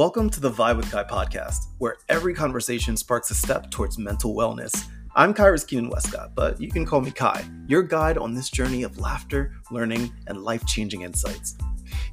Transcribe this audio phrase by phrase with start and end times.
[0.00, 4.34] Welcome to the Vibe with Ky podcast, where every conversation sparks a step towards mental
[4.34, 4.86] wellness.
[5.14, 8.82] I'm Kyrus Keenan Westcott, but you can call me Ky, your guide on this journey
[8.82, 11.54] of laughter, learning, and life changing insights.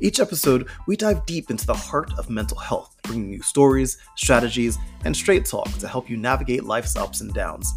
[0.01, 4.77] Each episode, we dive deep into the heart of mental health, bringing you stories, strategies,
[5.05, 7.73] and straight talk to help you navigate life's ups and downs.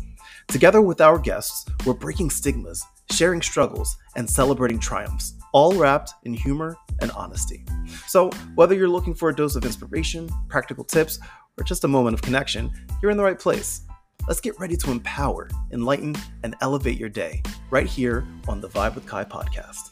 [0.49, 6.33] Together with our guests, we're breaking stigmas, sharing struggles, and celebrating triumphs, all wrapped in
[6.33, 7.65] humor and honesty.
[8.07, 11.19] So, whether you're looking for a dose of inspiration, practical tips,
[11.59, 12.71] or just a moment of connection,
[13.03, 13.83] you're in the right place.
[14.29, 18.95] Let's get ready to empower, enlighten, and elevate your day right here on the Vibe
[18.95, 19.90] with Ky podcast.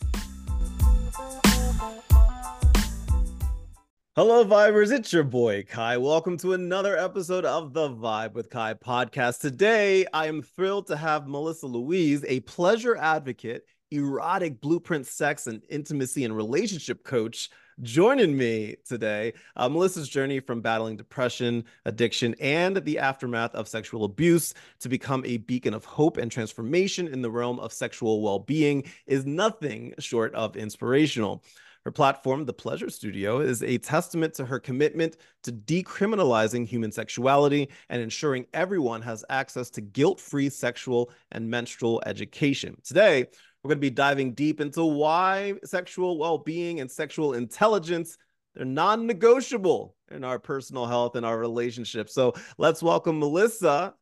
[4.19, 4.91] Hello, Vibers.
[4.91, 5.97] It's your boy, Ky.
[5.97, 9.39] Welcome to another episode of the Vibe with Ky podcast.
[9.39, 15.63] Today, I am thrilled to have Melissa Louise, a pleasure advocate, erotic blueprint sex and
[15.71, 17.49] intimacy and relationship coach
[17.83, 19.35] joining me today.
[19.55, 25.25] Uh, Melissa's journey from battling depression, addiction, and the aftermath of sexual abuse to become
[25.27, 29.95] a beacon of hope and transformation in the realm of sexual well being is nothing
[30.01, 31.41] short of inspirational.
[31.89, 37.71] Her platform, The Pleasure Studio, is a testament to her commitment to decriminalizing human sexuality
[37.89, 42.77] and ensuring everyone has access to guilt free sexual and menstrual education.
[42.85, 43.21] Today,
[43.63, 48.19] we're going to be diving deep into why sexual well being and sexual intelligence.
[48.55, 52.13] They're non negotiable in our personal health and our relationships.
[52.13, 53.95] So let's welcome Melissa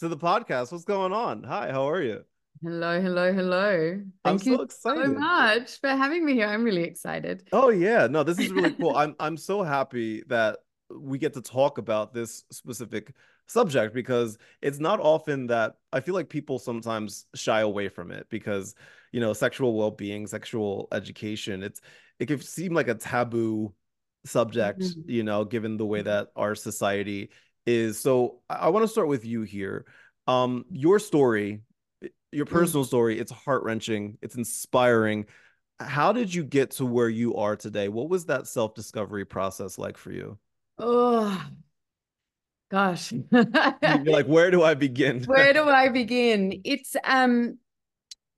[0.00, 0.72] to the podcast.
[0.72, 1.44] What's going on?
[1.44, 2.22] Hi, how are you?
[2.62, 4.02] Hello, hello, hello.
[4.22, 5.04] Thank I'm you so, excited.
[5.06, 6.46] so much for having me here.
[6.46, 7.48] I'm really excited.
[7.52, 8.94] Oh yeah, no, this is really cool.
[8.94, 10.58] I'm I'm so happy that
[10.90, 13.14] we get to talk about this specific
[13.46, 18.26] subject because it's not often that I feel like people sometimes shy away from it
[18.28, 18.74] because
[19.10, 21.80] you know sexual well-being, sexual education, it's
[22.18, 23.72] it can seem like a taboo
[24.26, 25.08] subject, mm-hmm.
[25.10, 26.08] you know, given the way mm-hmm.
[26.08, 27.30] that our society
[27.64, 27.98] is.
[27.98, 29.86] So I, I want to start with you here.
[30.26, 31.62] Um, your story
[32.32, 32.50] your mm.
[32.50, 35.26] personal story it's heart-wrenching it's inspiring.
[35.78, 37.88] How did you get to where you are today?
[37.88, 40.38] What was that self-discovery process like for you?
[40.78, 41.42] Oh
[42.70, 43.12] gosh.
[43.32, 45.24] Like where do i begin?
[45.26, 46.60] Where do i begin?
[46.64, 47.58] It's um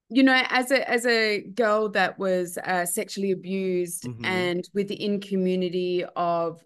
[0.09, 4.25] you know as a as a girl that was uh, sexually abused mm-hmm.
[4.25, 6.63] and within community of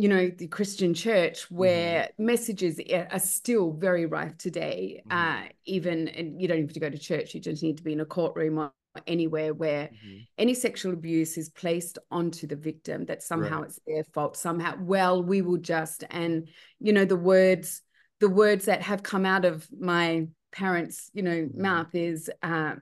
[0.00, 2.24] you know the christian church where mm-hmm.
[2.24, 2.80] messages
[3.10, 5.44] are still very rife today mm-hmm.
[5.44, 7.92] uh, even and you don't have to go to church you just need to be
[7.92, 8.72] in a courtroom or
[9.06, 10.18] anywhere where mm-hmm.
[10.38, 13.66] any sexual abuse is placed onto the victim that somehow right.
[13.66, 17.82] it's their fault somehow well we will just and you know the words
[18.20, 21.60] the words that have come out of my parents you know mm-hmm.
[21.60, 22.74] mouth is uh,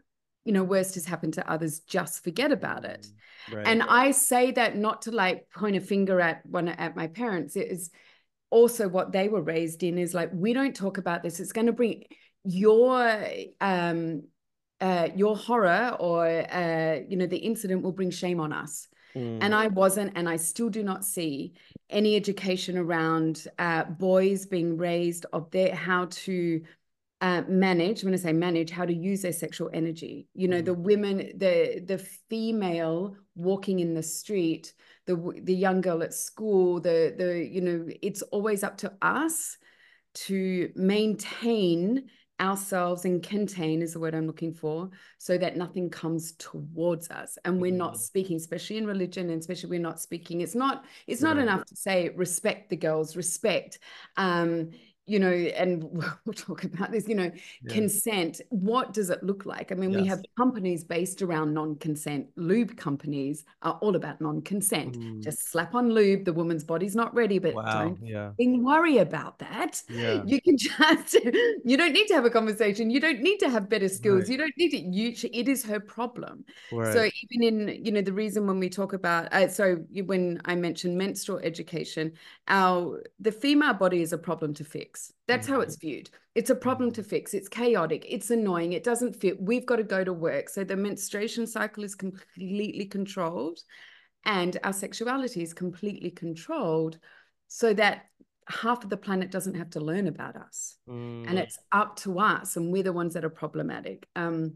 [0.49, 3.19] you know worst has happened to others just forget about it mm-hmm.
[3.53, 3.67] Right.
[3.67, 7.57] And I say that not to like point a finger at one at my parents.
[7.57, 7.91] It is
[8.51, 11.41] also what they were raised in is like we don't talk about this.
[11.41, 12.05] It's going to bring
[12.45, 13.25] your
[13.61, 14.23] um
[14.81, 18.89] uh your horror or uh you know the incident will bring shame on us.
[19.15, 19.39] Mm.
[19.41, 21.55] And I wasn't, and I still do not see
[21.89, 26.61] any education around uh, boys being raised of their how to
[27.21, 30.75] uh, manage when i say manage how to use their sexual energy you know the
[30.75, 34.73] women the the female walking in the street
[35.07, 39.57] the the young girl at school the the you know it's always up to us
[40.15, 42.09] to maintain
[42.41, 47.37] ourselves and contain is the word I'm looking for, so that nothing comes towards us.
[47.45, 47.99] And we're not mm.
[47.99, 50.41] speaking, especially in religion, and especially we're not speaking.
[50.41, 51.43] It's not, it's not right.
[51.43, 53.81] enough to say respect the girls, respect.
[54.17, 54.71] Um,
[55.09, 55.85] you know, and
[56.25, 57.31] we'll talk about this, you know,
[57.63, 57.75] yeah.
[57.75, 58.41] consent.
[58.51, 59.73] What does it look like?
[59.73, 60.01] I mean, yes.
[60.01, 62.27] we have companies based around non consent.
[62.37, 64.99] Lube companies are all about non consent.
[64.99, 65.23] Mm.
[65.23, 66.25] Just slap on lube.
[66.25, 67.85] The woman's body's not ready, but wow.
[67.85, 68.33] don't yeah.
[68.39, 69.83] worry about that.
[69.89, 70.23] Yeah.
[70.27, 71.15] You can just,
[71.65, 72.91] you don't need to have a conversation.
[72.91, 74.23] You don't need to have better skills.
[74.23, 74.31] Right.
[74.31, 76.45] You don't need to, you, it is her problem.
[76.71, 76.93] Right.
[76.93, 80.55] So even in, you know, the reason when we talk about, uh, so when I
[80.55, 82.13] mentioned menstrual education,
[82.49, 84.98] our, the female body is a problem to fix.
[85.27, 85.89] That's how it's mm-hmm.
[85.89, 86.11] viewed.
[86.35, 87.11] It's a problem to mm-hmm.
[87.11, 87.35] fix.
[87.35, 88.05] It's chaotic.
[88.09, 88.73] It's annoying.
[88.73, 89.41] It doesn't fit.
[89.41, 90.49] We've got to go to work.
[90.49, 93.59] So the menstruation cycle is completely controlled
[94.25, 96.99] and our sexuality is completely controlled
[97.49, 98.07] so that
[98.49, 100.77] half of the planet doesn't have to learn about us.
[100.89, 101.29] Mm.
[101.29, 104.07] And it's up to us and we're the ones that are problematic.
[104.17, 104.55] Um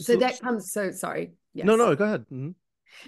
[0.00, 1.32] so, so that comes so sorry.
[1.54, 1.66] Yes.
[1.66, 2.20] No, no, go ahead.
[2.32, 2.50] Mm-hmm.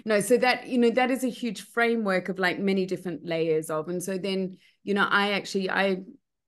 [0.05, 3.69] No, so that you know that is a huge framework of like many different layers
[3.69, 5.97] of, and so then you know I actually I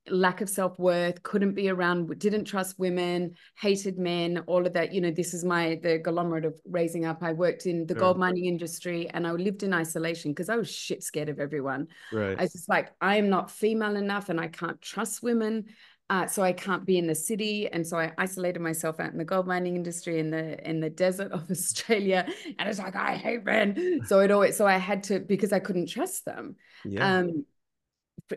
[0.10, 5.00] lack of self-worth couldn't be around didn't trust women hated men all of that you
[5.00, 8.02] know this is my the conglomerate of raising up i worked in the sure.
[8.02, 11.88] gold mining industry and i lived in isolation because i was shit scared of everyone
[12.12, 15.66] right i was just like i am not female enough and i can't trust women
[16.10, 19.18] uh, so I can't be in the city, and so I isolated myself out in
[19.18, 22.28] the gold mining industry in the in the desert of Australia.
[22.60, 25.60] And it's like I hate men, so it always so I had to because I
[25.60, 26.58] couldn't trust them.
[26.84, 27.20] Yeah.
[27.20, 27.46] Um,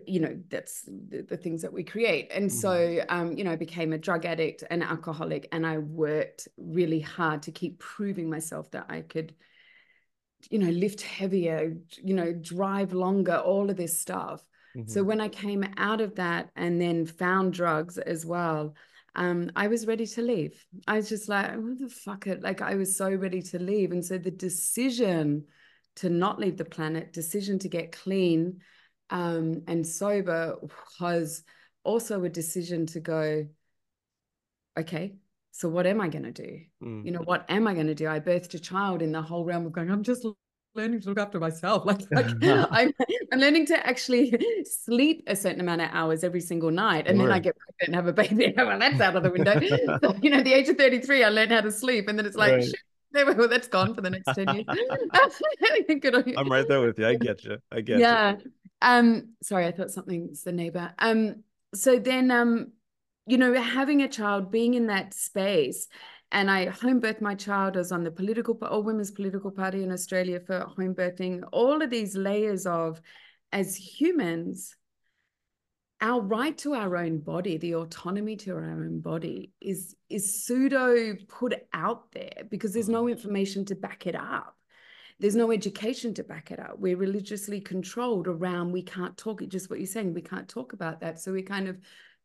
[0.07, 2.59] you know that's the, the, things that we create and mm-hmm.
[2.59, 7.01] so um you know i became a drug addict and alcoholic and i worked really
[7.01, 9.35] hard to keep proving myself that i could
[10.51, 14.45] you know lift heavier you know drive longer all of this stuff
[14.77, 14.89] mm-hmm.
[14.89, 18.75] so when i came out of that and then found drugs as well
[19.19, 20.63] um, I was ready to leave.
[20.87, 22.43] I was just like, what the fuck it?
[22.43, 23.91] Like I was so ready to leave.
[23.91, 25.47] And so the decision
[25.97, 28.61] to not leave the planet, decision to get clean,
[29.11, 30.57] um, and sober
[31.01, 31.43] was
[31.85, 33.47] also a decision to go,
[34.79, 35.17] okay,
[35.53, 36.61] so what am I going to do?
[36.83, 37.07] Mm.
[37.07, 38.09] You know, what am I going to do?
[38.09, 40.27] I birthed a child in the whole realm of going, I'm just
[40.75, 41.85] learning to look after myself.
[41.87, 42.93] Like, like I'm,
[43.33, 47.07] I'm, learning to actually sleep a certain amount of hours every single night.
[47.07, 48.53] And then I get pregnant and have a baby.
[48.57, 49.59] well, that's out of the window.
[50.03, 52.09] so, you know, the age of 33, I learned how to sleep.
[52.09, 52.65] And then it's like,
[53.15, 53.37] right.
[53.37, 54.67] well, that's gone for the next 10 years.
[56.37, 57.07] I'm right there with you.
[57.07, 57.59] I get you.
[57.73, 58.37] I get yeah.
[58.37, 58.53] you.
[58.83, 60.93] Um, sorry, I thought something's the neighbor.
[60.99, 61.43] Um,
[61.75, 62.73] so then um,
[63.27, 65.89] you know, having a child, being in that space,
[66.33, 67.77] and I home birthed my child.
[67.77, 71.43] I was on the political, all women's political party in Australia for home birthing.
[71.53, 73.01] All of these layers of,
[73.53, 74.77] as humans,
[76.01, 81.15] our right to our own body, the autonomy to our own body, is is pseudo
[81.29, 83.13] put out there because there's no mm.
[83.13, 84.56] information to back it up
[85.19, 86.79] there's no education to back it up.
[86.79, 90.73] We're religiously controlled around we can't talk it, just what you're saying, we can't talk
[90.73, 91.21] about that.
[91.21, 91.79] So we kind of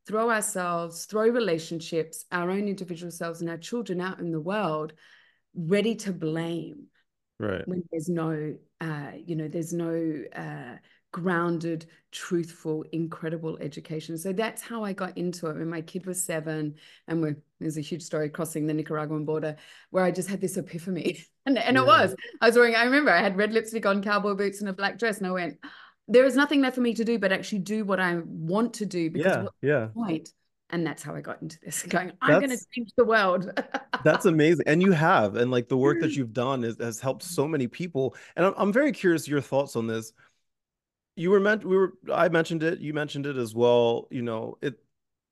[0.08, 4.94] throw ourselves, throw relationships, our own individual selves and our children out in the world,
[5.56, 6.88] ready to blame.
[7.40, 7.68] Right.
[7.68, 10.76] When there's no uh, you know, there's no uh
[11.12, 14.18] grounded, truthful, incredible education.
[14.18, 16.76] So that's how I got into it when my kid was seven.
[17.08, 19.58] And we're, there's a huge story crossing the Nicaraguan border
[19.90, 21.26] where I just had this epiphany.
[21.46, 21.82] and, and yeah.
[21.82, 24.70] it was, I was wearing, I remember I had red lipstick on, cowboy boots, and
[24.70, 25.18] a black dress.
[25.18, 25.58] And I went,
[26.08, 28.86] there is nothing left for me to do but actually do what I want to
[28.86, 29.88] do because yeah, yeah.
[29.94, 30.30] point.
[30.74, 31.84] And that's how I got into this.
[31.90, 33.52] Going, I'm going to change the world.
[34.06, 37.24] that's amazing, and you have, and like the work that you've done is, has helped
[37.24, 38.16] so many people.
[38.38, 40.14] And I'm, I'm very curious your thoughts on this
[41.22, 44.58] you were meant we were i mentioned it you mentioned it as well you know
[44.62, 44.76] it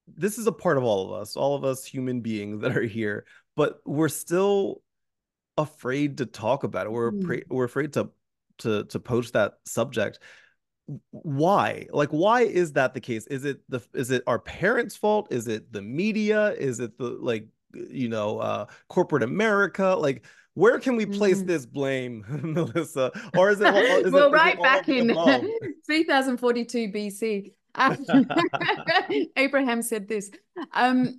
[0.07, 2.81] this is a part of all of us all of us human beings that are
[2.81, 3.25] here
[3.55, 4.81] but we're still
[5.59, 6.91] afraid to talk about it.
[6.91, 7.43] We're mm.
[7.49, 8.09] we're afraid to
[8.59, 10.19] to to post that subject.
[11.11, 11.85] Why?
[11.91, 13.27] Like why is that the case?
[13.27, 15.27] Is it the is it our parents fault?
[15.31, 16.53] Is it the media?
[16.53, 19.95] Is it the like you know uh corporate america?
[19.99, 20.25] Like
[20.59, 21.47] where can we place mm.
[21.47, 23.11] this blame, Melissa?
[23.37, 23.73] Or is it?
[24.05, 25.07] Is well, it, right it back in
[25.85, 27.53] 3042 BC,
[29.37, 30.29] Abraham said this.
[30.73, 31.17] Um,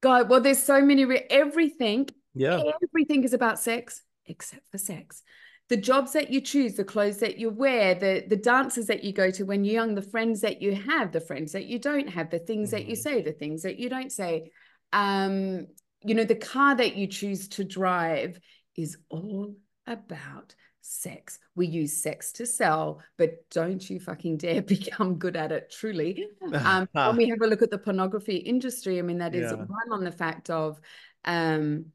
[0.00, 1.04] God, well, there's so many.
[1.04, 5.22] Re- everything, yeah, everything is about sex except for sex.
[5.68, 9.12] The jobs that you choose, the clothes that you wear, the the dances that you
[9.12, 12.08] go to when you're young, the friends that you have, the friends that you don't
[12.10, 12.72] have, the things mm.
[12.72, 13.02] that you mm-hmm.
[13.02, 14.52] say, the things that you don't say.
[14.92, 15.66] Um,
[16.02, 18.40] you know, the car that you choose to drive
[18.76, 19.54] is all
[19.86, 21.38] about sex.
[21.54, 26.28] We use sex to sell, but don't you fucking dare become good at it truly.
[26.52, 29.58] Um, when we have a look at the pornography industry, I mean, that is yeah.
[29.58, 30.80] one on the fact of,
[31.24, 31.86] um,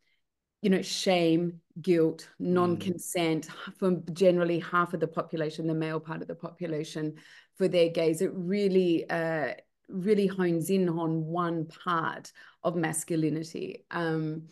[0.62, 3.78] you know, shame, guilt, non-consent mm.
[3.78, 7.16] from generally half of the population, the male part of the population,
[7.56, 8.22] for their gaze.
[8.22, 9.54] It really uh,
[9.92, 12.32] really hones in on one part
[12.64, 13.86] of masculinity.
[13.92, 14.48] Um,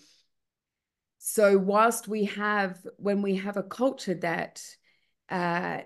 [1.17, 4.63] so whilst we have, when we have a culture that
[5.29, 5.79] uh,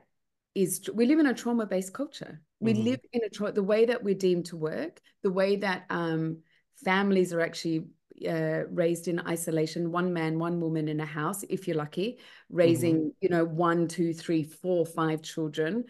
[0.56, 2.42] is, we live in a trauma-based culture.
[2.60, 2.84] We mm.
[2.84, 6.40] live in a tra- the way that we're deemed to work, the way that um,
[6.86, 7.88] families are actually
[8.28, 12.20] uh, raised in isolation, one man, one woman in a house, if you're lucky,
[12.50, 13.10] raising, mm-hmm.
[13.22, 15.84] you know, one, two, three, four, five children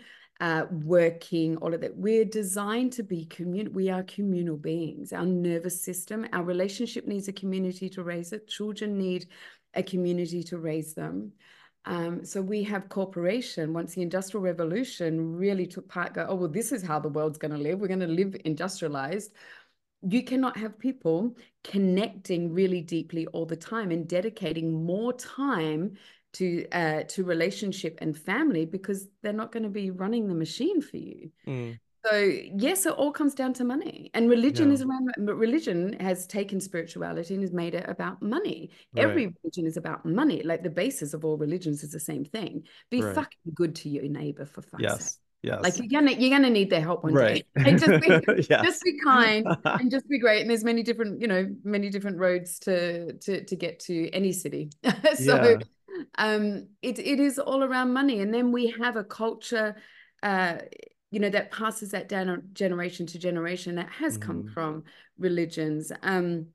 [0.43, 1.95] uh, working, all of that.
[1.95, 3.71] We're designed to be commun.
[3.71, 5.13] We are communal beings.
[5.13, 8.49] Our nervous system, our relationship needs a community to raise it.
[8.49, 9.27] Children need
[9.73, 11.31] a community to raise them.
[11.85, 13.71] Um, so we have corporation.
[13.71, 17.37] Once the industrial revolution really took part, go, oh well, this is how the world's
[17.37, 17.79] going to live.
[17.79, 19.31] We're going to live industrialized.
[20.01, 25.95] You cannot have people connecting really deeply all the time and dedicating more time
[26.33, 30.81] to uh, to relationship and family because they're not going to be running the machine
[30.81, 31.31] for you.
[31.47, 31.79] Mm.
[32.05, 34.73] So yes, it all comes down to money, and religion yeah.
[34.73, 35.13] is around.
[35.17, 38.71] Religion has taken spirituality and has made it about money.
[38.93, 39.05] Right.
[39.05, 40.43] Every religion is about money.
[40.43, 42.63] Like the basis of all religions is the same thing.
[42.89, 43.15] Be right.
[43.15, 45.11] fucking good to your neighbor for fuck's yes.
[45.13, 45.19] sake.
[45.43, 45.59] Yes.
[45.61, 47.45] Like you're gonna you're gonna need their help one right.
[47.57, 47.63] day.
[47.71, 48.65] Like just be yes.
[48.65, 50.41] just be kind and just be great.
[50.41, 54.31] And there's many different, you know, many different roads to to to get to any
[54.31, 54.71] city.
[55.15, 55.57] so yeah.
[56.17, 58.19] Um it it is all around money.
[58.19, 59.75] And then we have a culture
[60.21, 60.57] uh
[61.11, 64.27] you know that passes that down generation to generation that has mm-hmm.
[64.27, 64.83] come from
[65.17, 65.91] religions.
[66.01, 66.47] Um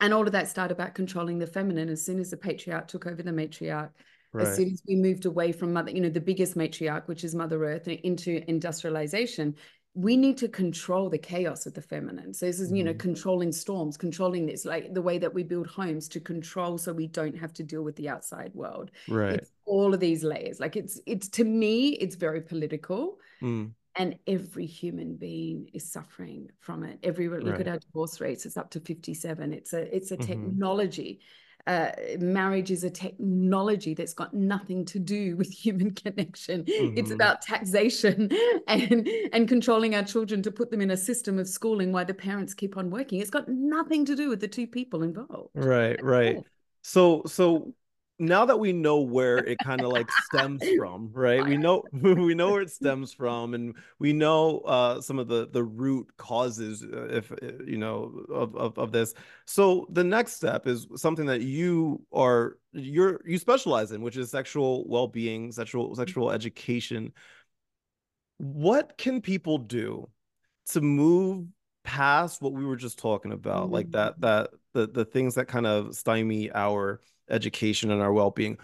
[0.00, 3.06] and all of that started about controlling the feminine as soon as the patriarch took
[3.06, 3.90] over the matriarch
[4.32, 4.46] Right.
[4.46, 7.34] As soon as we moved away from mother, you know, the biggest matriarch, which is
[7.34, 9.56] Mother Earth, into industrialization,
[9.94, 12.32] we need to control the chaos of the feminine.
[12.32, 12.98] So this is, you know, mm-hmm.
[12.98, 17.08] controlling storms, controlling this, like the way that we build homes to control so we
[17.08, 18.92] don't have to deal with the outside world.
[19.08, 19.34] Right.
[19.34, 20.60] It's all of these layers.
[20.60, 23.18] Like it's it's to me, it's very political.
[23.42, 23.72] Mm.
[23.96, 27.00] And every human being is suffering from it.
[27.02, 27.60] Every look right.
[27.60, 29.52] at our divorce rates, it's up to 57.
[29.52, 30.26] It's a it's a mm-hmm.
[30.26, 31.20] technology
[31.66, 36.64] uh, marriage is a technology that's got nothing to do with human connection.
[36.64, 36.98] Mm-hmm.
[36.98, 38.30] It's about taxation
[38.68, 42.14] and and controlling our children to put them in a system of schooling while the
[42.14, 43.20] parents keep on working.
[43.20, 45.50] It's got nothing to do with the two people involved.
[45.54, 46.38] Right, right.
[46.82, 47.74] So so
[48.20, 51.44] now that we know where it kind of like stems from right?
[51.44, 55.48] We know we know where it stems from and we know uh some of the
[55.50, 57.36] the root causes uh, if uh,
[57.66, 59.14] you know of, of of this.
[59.46, 64.30] So the next step is something that you are you're you specialize in which is
[64.30, 67.12] sexual well-being sexual sexual education.
[68.36, 70.08] What can people do
[70.68, 71.46] to move
[71.84, 73.64] past what we were just talking about?
[73.64, 73.74] Mm-hmm.
[73.74, 77.00] like that that the the things that kind of stymie our
[77.30, 78.58] education and our well-being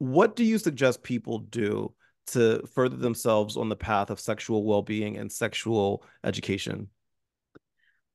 [0.00, 1.92] what do you suggest people do
[2.28, 6.88] to further themselves on the path of sexual well-being and sexual education?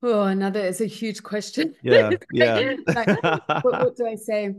[0.02, 1.76] Oh another is a huge question.
[1.84, 2.74] Yeah yeah.
[2.88, 4.54] Like, what, what do i say?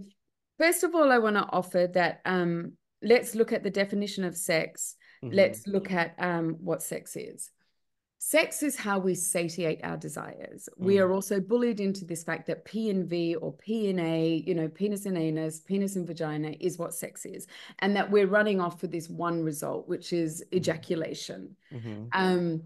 [0.58, 2.72] First of all i want to offer that um
[3.02, 4.96] let's look at the definition of sex.
[5.24, 5.34] Mm-hmm.
[5.34, 7.50] let's look at um what sex is
[8.28, 10.68] Sex is how we satiate our desires.
[10.80, 10.84] Mm.
[10.84, 14.42] We are also bullied into this fact that P and V or P and A,
[14.44, 17.46] you know, penis and anus, penis and vagina is what sex is.
[17.78, 20.56] And that we're running off for this one result, which is mm-hmm.
[20.56, 21.54] ejaculation.
[21.72, 22.06] Mm-hmm.
[22.12, 22.62] Um,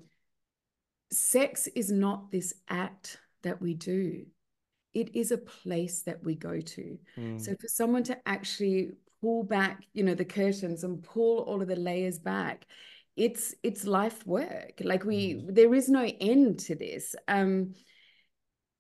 [1.13, 4.25] sex is not this act that we do,
[4.95, 6.99] it is a place that we go to.
[7.19, 7.39] Mm.
[7.39, 11.69] So for someone to actually pull back, you know, the curtains and pull all of
[11.69, 12.65] the layers back,
[13.17, 15.55] it's it's life work like we mm.
[15.55, 17.75] there is no end to this um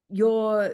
[0.08, 0.70] your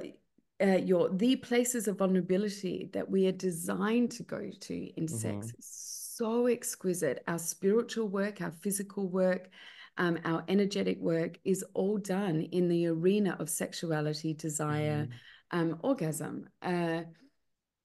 [0.63, 5.17] uh, your the places of vulnerability that we are designed to go to in mm-hmm.
[5.17, 9.51] sex is so exquisite our spiritual work our physical work
[9.99, 15.09] um, our energetic work is all done in the arena of sexuality desire
[15.53, 15.59] mm.
[15.59, 17.03] um, orgasm uh,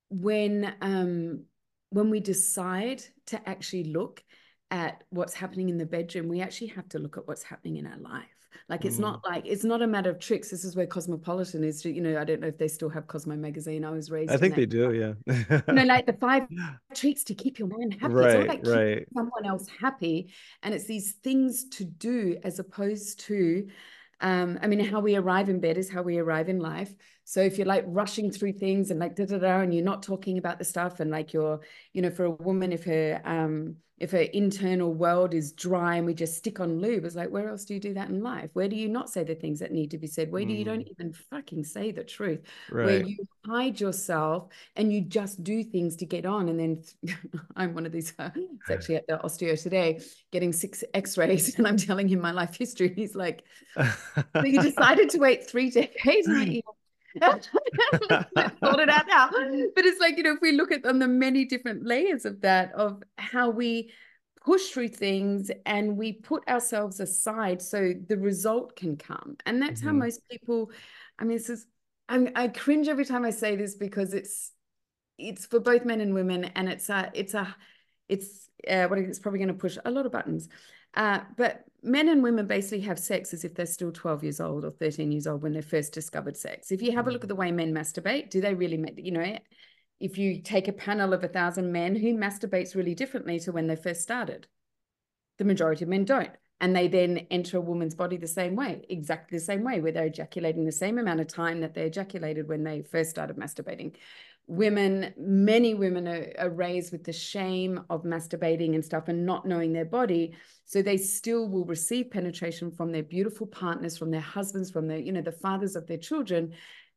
[0.09, 1.43] when um,
[1.89, 4.23] when we decide to actually look
[4.71, 7.85] at what's happening in the bedroom, we actually have to look at what's happening in
[7.85, 8.25] our life.
[8.69, 9.01] Like it's mm.
[9.01, 10.49] not like it's not a matter of tricks.
[10.49, 11.83] This is where Cosmopolitan is.
[11.83, 13.83] You know, I don't know if they still have Cosmo magazine.
[13.83, 14.31] I was raised.
[14.31, 14.93] I think they do.
[14.93, 15.61] Yeah.
[15.67, 16.43] you know, like the five
[16.95, 18.13] tricks to keep your man happy.
[18.13, 18.35] Right.
[18.35, 19.07] It's like right.
[19.13, 23.67] someone else happy, and it's these things to do as opposed to.
[24.21, 26.93] Um, I mean, how we arrive in bed is how we arrive in life.
[27.23, 30.03] So if you're like rushing through things and like da da da, and you're not
[30.03, 31.61] talking about the stuff, and like you're,
[31.93, 36.07] you know, for a woman, if her um if her internal world is dry and
[36.07, 38.49] we just stick on lube, it's like, where else do you do that in life?
[38.53, 40.31] Where do you not say the things that need to be said?
[40.31, 40.89] Where do you don't mm.
[40.89, 42.41] even fucking say the truth?
[42.71, 42.85] Right.
[42.85, 46.49] Where you hide yourself and you just do things to get on.
[46.49, 46.83] And then
[47.55, 50.01] I'm one of these, uh, it's actually at the osteo today,
[50.31, 52.91] getting six x-rays and I'm telling him my life history.
[52.95, 53.43] He's like,
[53.77, 56.27] so you decided to wait three decades?
[57.19, 57.49] sort
[58.79, 59.29] it out now.
[59.75, 62.41] But it's like, you know, if we look at on the many different layers of
[62.41, 63.91] that, of how we
[64.43, 69.37] push through things and we put ourselves aside so the result can come.
[69.45, 69.89] And that's mm-hmm.
[69.89, 70.71] how most people,
[71.19, 71.67] I mean, this is,
[72.09, 74.51] I'm, I cringe every time I say this because it's,
[75.17, 76.45] it's for both men and women.
[76.45, 77.55] And it's a, it's a,
[78.09, 80.49] it's, uh, what it's probably going to push a lot of buttons.
[80.93, 84.65] Uh, but men and women basically have sex as if they're still 12 years old
[84.65, 86.71] or 13 years old when they first discovered sex.
[86.71, 89.37] If you have a look at the way men masturbate, do they really you know,
[89.99, 93.67] if you take a panel of a thousand men, who masturbates really differently to when
[93.67, 94.47] they first started?
[95.37, 96.31] The majority of men don't.
[96.61, 99.91] and they then enter a woman's body the same way, exactly the same way, where
[99.91, 103.95] they're ejaculating the same amount of time that they ejaculated when they first started masturbating.
[104.51, 109.45] Women, many women are, are raised with the shame of masturbating and stuff and not
[109.45, 110.33] knowing their body.
[110.65, 114.97] So they still will receive penetration from their beautiful partners, from their husbands, from their,
[114.97, 116.51] you know, the fathers of their children.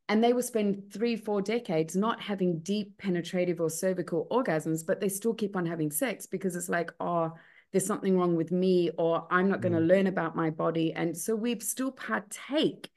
[0.08, 5.00] And they will spend three, four decades not having deep penetrative or cervical orgasms, but
[5.00, 7.34] they still keep on having sex because it's like, oh,
[7.70, 9.88] there's something wrong with me or i'm not going to mm.
[9.88, 12.88] learn about my body and so we still partake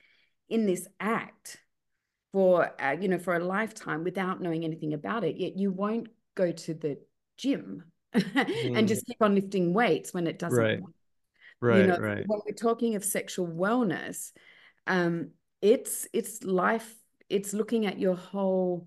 [0.50, 1.58] in this act
[2.38, 6.08] for uh, you know for a lifetime without knowing anything about it yet you won't
[6.36, 6.98] go to the
[7.38, 7.84] gym
[8.16, 8.78] mm.
[8.78, 10.80] and just keep on lifting weights when it doesn't right
[11.62, 14.34] right you know, right when we're talking of sexual wellness
[14.86, 16.96] um it's it's life
[17.30, 18.86] it's looking at your whole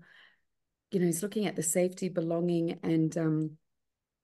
[0.91, 3.51] you know it's looking at the safety belonging and um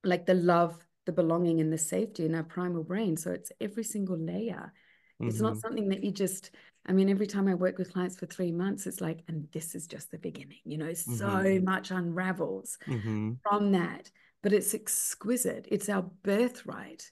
[0.04, 3.18] like the love the belonging and the safety in our primal brain.
[3.18, 4.72] So it's every single layer.
[5.20, 5.30] Mm-hmm.
[5.30, 5.60] It's not mm-hmm.
[5.62, 6.52] something that you just,
[6.88, 9.76] I mean, every time I work with clients for three months, it's like, and this
[9.76, 11.16] is just the beginning, you know, mm-hmm.
[11.16, 13.34] so much unravels mm-hmm.
[13.44, 14.10] from that.
[14.42, 15.68] But it's exquisite.
[15.70, 17.10] It's our birthright.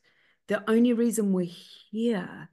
[0.47, 1.51] The only reason we're
[1.91, 2.49] here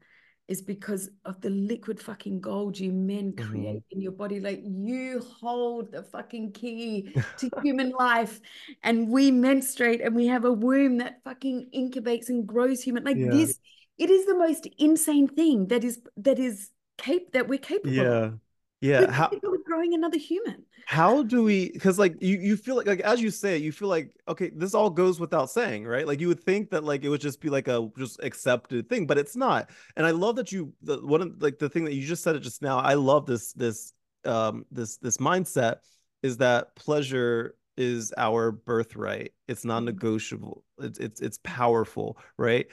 [0.49, 3.49] is because of the liquid fucking gold you men mm-hmm.
[3.49, 3.93] create mm-hmm.
[3.93, 4.41] in your body.
[4.41, 8.41] Like you hold the fucking key to human life,
[8.83, 13.05] and we menstruate and we have a womb that fucking incubates and grows human.
[13.05, 13.31] Like yeah.
[13.31, 13.59] this,
[13.99, 17.95] it is the most insane thing that is that is cap that we're capable.
[17.95, 18.03] Yeah.
[18.03, 18.39] Of.
[18.81, 19.11] Yeah.
[19.11, 19.31] How
[19.65, 23.31] growing another human how do we because like you you feel like like as you
[23.31, 26.71] say you feel like okay this all goes without saying right like you would think
[26.71, 30.07] that like it would just be like a just accepted thing but it's not and
[30.07, 32.41] i love that you the one of like the thing that you just said it
[32.41, 33.93] just now i love this this
[34.25, 35.77] um this this mindset
[36.23, 39.69] is that pleasure is our birthright it's mm-hmm.
[39.69, 42.67] non-negotiable it's it's it's powerful right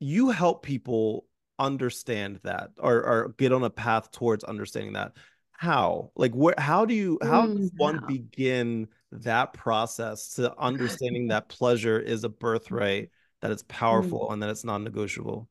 [0.00, 1.24] you help people
[1.64, 5.12] understand that or, or get on a path towards understanding that
[5.52, 8.06] how like where how do you how mm, does one wow.
[8.08, 13.68] begin that process to understanding that pleasure is a birthright that it's mm.
[13.68, 14.32] powerful mm.
[14.32, 15.48] and that it's non-negotiable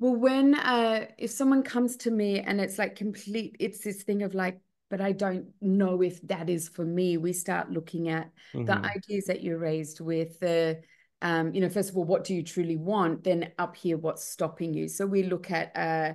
[0.00, 4.22] well when uh if someone comes to me and it's like complete it's this thing
[4.22, 7.16] of like but I don't know if that is for me.
[7.16, 8.64] We start looking at mm-hmm.
[8.64, 10.80] the ideas that you're raised with, the
[11.22, 13.24] um, you know, first of all, what do you truly want?
[13.24, 14.88] Then up here, what's stopping you?
[14.88, 16.14] So we look at uh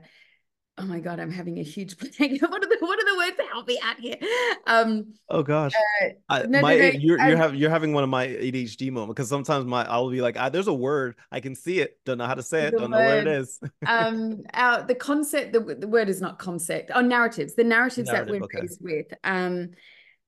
[0.79, 3.37] oh my god i'm having a huge blank what are the what are the words
[3.37, 4.17] to help me out here?
[4.65, 5.73] Um oh gosh.
[6.01, 8.91] uh, I, no, my no, no, you're, you're having you're having one of my adhd
[8.91, 11.15] moments because sometimes my i'll be like ah, there's a word.
[11.31, 11.99] I can see it.
[12.05, 12.71] Don't know how to say it.
[12.71, 13.59] Don't word, know where it is.
[13.87, 16.91] um our the concept the, the word is not concept.
[16.93, 17.53] Oh narratives.
[17.53, 18.61] The narratives Narrative, that we're okay.
[18.61, 19.69] faced with um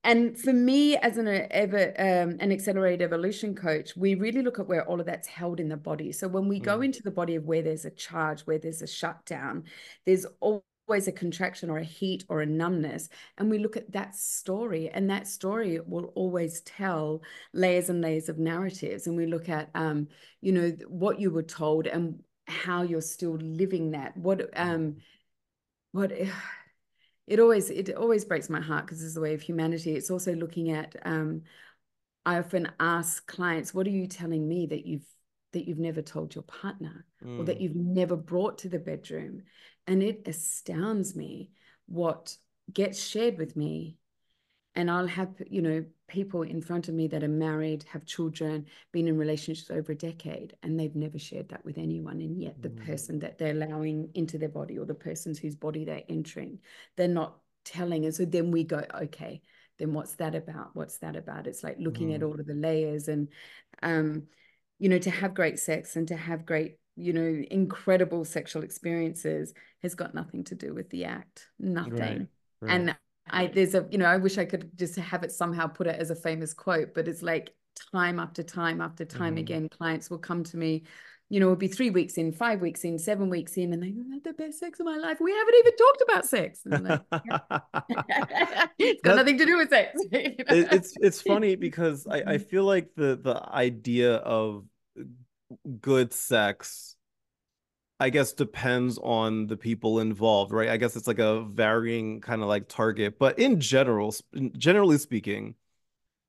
[0.06, 4.68] and for me, as an ever um, an accelerated evolution coach, we really look at
[4.68, 6.12] where all of that's held in the body.
[6.12, 6.64] So when we mm.
[6.64, 9.64] go into the body of where there's a charge, where there's a shutdown,
[10.06, 14.16] there's always a contraction or a heat or a numbness, and we look at that
[14.16, 19.08] story, and that story will always tell layers and layers of narratives.
[19.08, 20.08] And we look at, um,
[20.40, 24.16] you know, what you were told and how you're still living that.
[24.16, 24.98] What, um,
[25.94, 26.12] what
[27.28, 29.96] it always it always breaks my heart because it's the way of humanity.
[29.96, 31.42] It's also looking at um,
[32.26, 35.06] I often ask clients, what are you telling me that you've
[35.54, 37.40] that you've never told your partner mm.
[37.40, 37.62] or that mm.
[37.62, 39.44] you've never brought to the bedroom?
[39.88, 41.52] And it astounds me
[41.88, 42.36] what
[42.72, 43.98] gets shared with me
[44.76, 48.66] and I'll have you know people in front of me that are married, have children,
[48.92, 52.22] been in relationships over a decade, and they've never shared that with anyone.
[52.22, 52.86] And yet, the mm.
[52.86, 56.60] person that they're allowing into their body, or the person's whose body they're entering,
[56.96, 58.06] they're not telling.
[58.06, 59.42] And so then we go, okay,
[59.80, 60.70] then what's that about?
[60.74, 61.48] What's that about?
[61.48, 62.16] It's like looking mm.
[62.16, 63.30] at all of the layers, and
[63.82, 64.24] um,
[64.78, 69.54] you know, to have great sex and to have great you know incredible sexual experiences
[69.82, 72.28] has got nothing to do with the act nothing right,
[72.62, 72.72] right.
[72.74, 72.96] and
[73.30, 76.00] I there's a you know I wish I could just have it somehow put it
[76.00, 77.54] as a famous quote, but it's like
[77.92, 79.40] time after time after time mm-hmm.
[79.40, 80.84] again, clients will come to me.
[81.30, 83.90] You know, it'll be three weeks in, five weeks in, seven weeks in, and they
[83.90, 86.62] go, "Had the best sex of my life." We haven't even talked about sex.
[86.66, 87.02] Like,
[88.78, 90.00] it's got nothing to do with sex.
[90.12, 92.44] it's it's funny because I, I mm-hmm.
[92.44, 94.66] feel like the the idea of
[95.82, 96.95] good sex
[98.00, 100.70] I guess depends on the people involved, right?
[100.70, 104.14] I guess it's like a varying kind of like target, but in general,
[104.58, 105.56] generally speaking,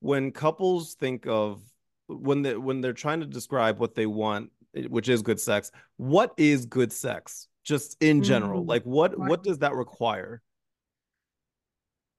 [0.01, 1.61] when couples think of
[2.07, 5.73] when they when they're trying to describe what they want, eh, which is good sex,
[5.97, 7.49] what is good sex?
[7.65, 8.69] Just in general, mm.
[8.69, 10.43] like what what does that require?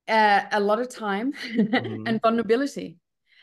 [0.10, 2.04] Uh, a lot of time mm.
[2.06, 2.98] and vulnerability.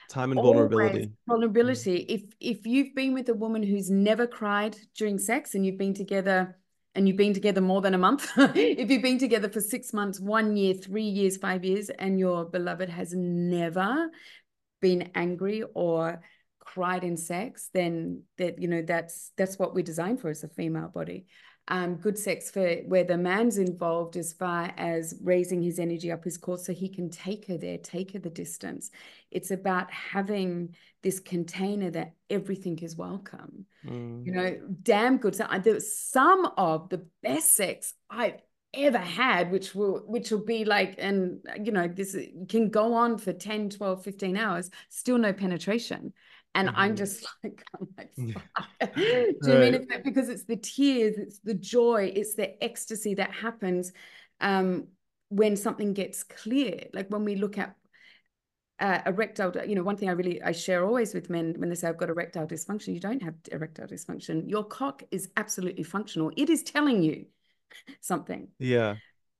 [0.08, 1.10] Time and vulnerability.
[1.26, 1.98] vulnerability.
[1.98, 2.06] Mm.
[2.08, 5.94] if if you've been with a woman who's never cried during sex and you've been
[5.94, 6.56] together
[6.94, 10.20] and you've been together more than a month if you've been together for six months
[10.20, 14.10] one year three years five years and your beloved has never
[14.80, 16.22] been angry or
[16.60, 20.48] cried in sex then that you know that's that's what we're designed for as a
[20.48, 21.26] female body
[21.68, 26.22] um, good sex for where the man's involved as far as raising his energy up
[26.22, 28.90] his core so he can take her there, take her the distance.
[29.30, 33.64] It's about having this container that everything is welcome.
[33.86, 34.26] Mm.
[34.26, 35.34] You know, damn good.
[35.34, 38.40] So there's some of the best sex I've
[38.76, 42.16] ever had which will which will be like and you know this
[42.48, 46.12] can go on for 10 12 15 hours still no penetration
[46.54, 46.78] and mm-hmm.
[46.78, 49.60] I'm just like, I'm like do you right.
[49.60, 53.92] mean it's because it's the tears, it's the joy, it's the ecstasy that happens
[54.40, 54.88] um,
[55.28, 56.86] when something gets clear.
[56.92, 57.74] Like when we look at
[58.80, 61.74] uh, erectile, you know, one thing I really I share always with men when they
[61.74, 64.48] say I've got erectile dysfunction, you don't have erectile dysfunction.
[64.48, 66.32] Your cock is absolutely functional.
[66.36, 67.26] It is telling you
[68.00, 68.48] something.
[68.58, 68.96] Yeah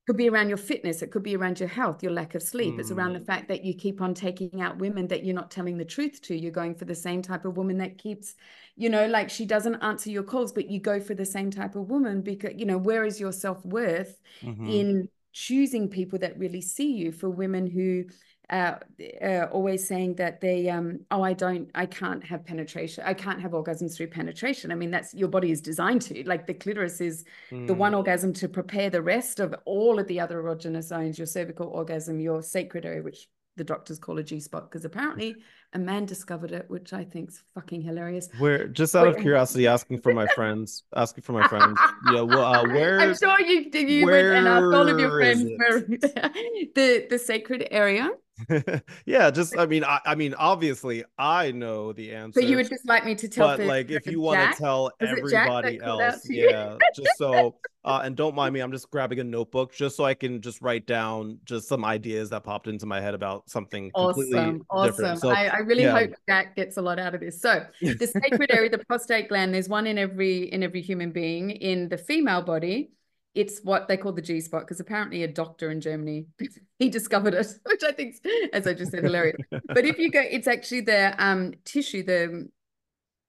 [0.07, 2.75] could be around your fitness it could be around your health your lack of sleep
[2.75, 2.81] mm.
[2.81, 3.27] it's around the mm.
[3.27, 6.37] fact that you keep on taking out women that you're not telling the truth to
[6.37, 8.35] you're going for the same type of woman that keeps
[8.77, 11.75] you know like she doesn't answer your calls but you go for the same type
[11.75, 14.69] of woman because you know where is your self-worth mm-hmm.
[14.69, 18.05] in choosing people that really see you for women who
[18.51, 18.75] uh,
[19.23, 23.41] uh, always saying that they um oh I don't I can't have penetration I can't
[23.41, 27.01] have orgasms through penetration I mean that's your body is designed to like the clitoris
[27.01, 27.67] is mm.
[27.67, 27.97] the one mm.
[27.97, 32.21] orgasm to prepare the rest of all of the other erogenous zones your cervical orgasm
[32.21, 35.37] your sacred area which the doctors call a G spot because apparently
[35.73, 38.29] a man discovered it, which I think is fucking hilarious.
[38.39, 39.17] Where just out Wait.
[39.17, 41.79] of curiosity, asking for my friends, asking for my friends.
[42.13, 43.01] Yeah, well, uh, where?
[43.01, 45.81] I'm sure you you went and asked all of your friends where
[46.75, 48.11] the the sacred area
[49.07, 52.41] yeah, just I mean, I, I, mean, obviously, I know the answer.
[52.41, 53.49] But you would just like me to tell.
[53.49, 57.57] But the, like, if you want to tell everybody else, yeah, just so.
[57.87, 60.63] Uh, and don't mind me, I'm just grabbing a notebook just so I can just
[60.63, 65.17] write down just some ideas that popped into my head about something completely awesome, awesome.
[65.19, 65.99] So, I, I, really yeah.
[65.99, 67.43] hope Jack gets a lot out of this.
[67.43, 71.51] So the sacred area, the prostate gland, there's one in every in every human being.
[71.51, 72.93] In the female body,
[73.35, 76.27] it's what they call the G spot because apparently a doctor in Germany
[76.79, 78.17] he discovered it, which I think,
[78.53, 79.37] as I just said, hilarious.
[79.51, 82.49] but if you go, it's actually the um, tissue, the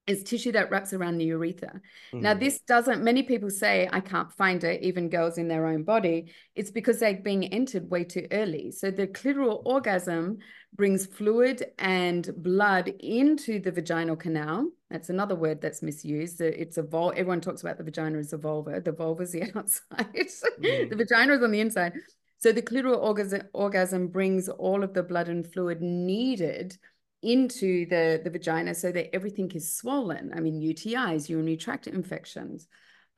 [0.06, 1.80] is tissue that wraps around the urethra.
[2.12, 2.20] Mm.
[2.20, 5.82] Now, this doesn't, many people say, I can't find it, even girls in their own
[5.82, 6.32] body.
[6.54, 8.70] It's because they're being entered way too early.
[8.70, 10.38] So, the clitoral orgasm
[10.74, 14.70] brings fluid and blood into the vaginal canal.
[14.90, 16.40] That's another word that's misused.
[16.40, 17.18] It's a vulva.
[17.18, 18.80] Everyone talks about the vagina as a vulva.
[18.80, 20.28] The vulva is the outside.
[20.60, 20.90] Mm.
[20.90, 21.94] the vagina is on the inside.
[22.38, 26.76] So, the clitoral orgasm, orgasm brings all of the blood and fluid needed
[27.22, 30.32] into the, the vagina so that everything is swollen.
[30.34, 32.68] I mean, UTIs, urinary tract infections,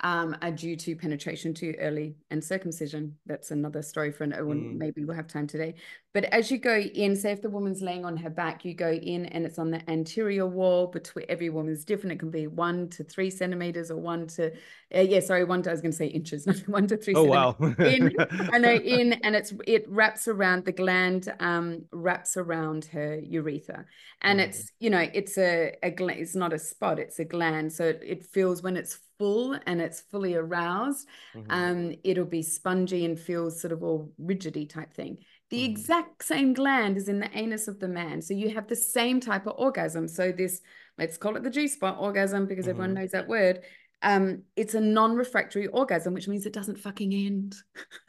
[0.01, 3.17] um, are due to penetration too early and circumcision.
[3.27, 4.61] That's another story for another one.
[4.61, 4.79] Mm.
[4.79, 5.75] Maybe we'll have time today.
[6.15, 8.93] But as you go in, say if the woman's laying on her back, you go
[8.93, 10.87] in and it's on the anterior wall.
[10.87, 12.13] Between every woman's different.
[12.13, 14.53] It can be one to three centimeters or one to,
[14.95, 17.15] uh, yeah, sorry, one to I was going to say inches, not one to three.
[17.15, 17.57] Oh wow!
[17.79, 18.15] in,
[18.53, 23.85] I know in, and it's it wraps around the gland, um, wraps around her urethra,
[24.23, 24.45] and mm.
[24.45, 27.73] it's you know it's a a it's not a spot, it's a gland.
[27.73, 31.51] So it, it feels when it's full and it's fully aroused, mm-hmm.
[31.51, 35.19] um, it'll be spongy and feels sort of all rigidy type thing.
[35.51, 35.71] The mm-hmm.
[35.71, 38.23] exact same gland is in the anus of the man.
[38.23, 40.09] So you have the same type of orgasm.
[40.09, 40.61] So this,
[40.99, 42.71] let's call it the G spot orgasm because mm-hmm.
[42.71, 43.61] everyone knows that word
[44.03, 47.57] um, it's a non-refractory orgasm, which means it doesn't fucking end.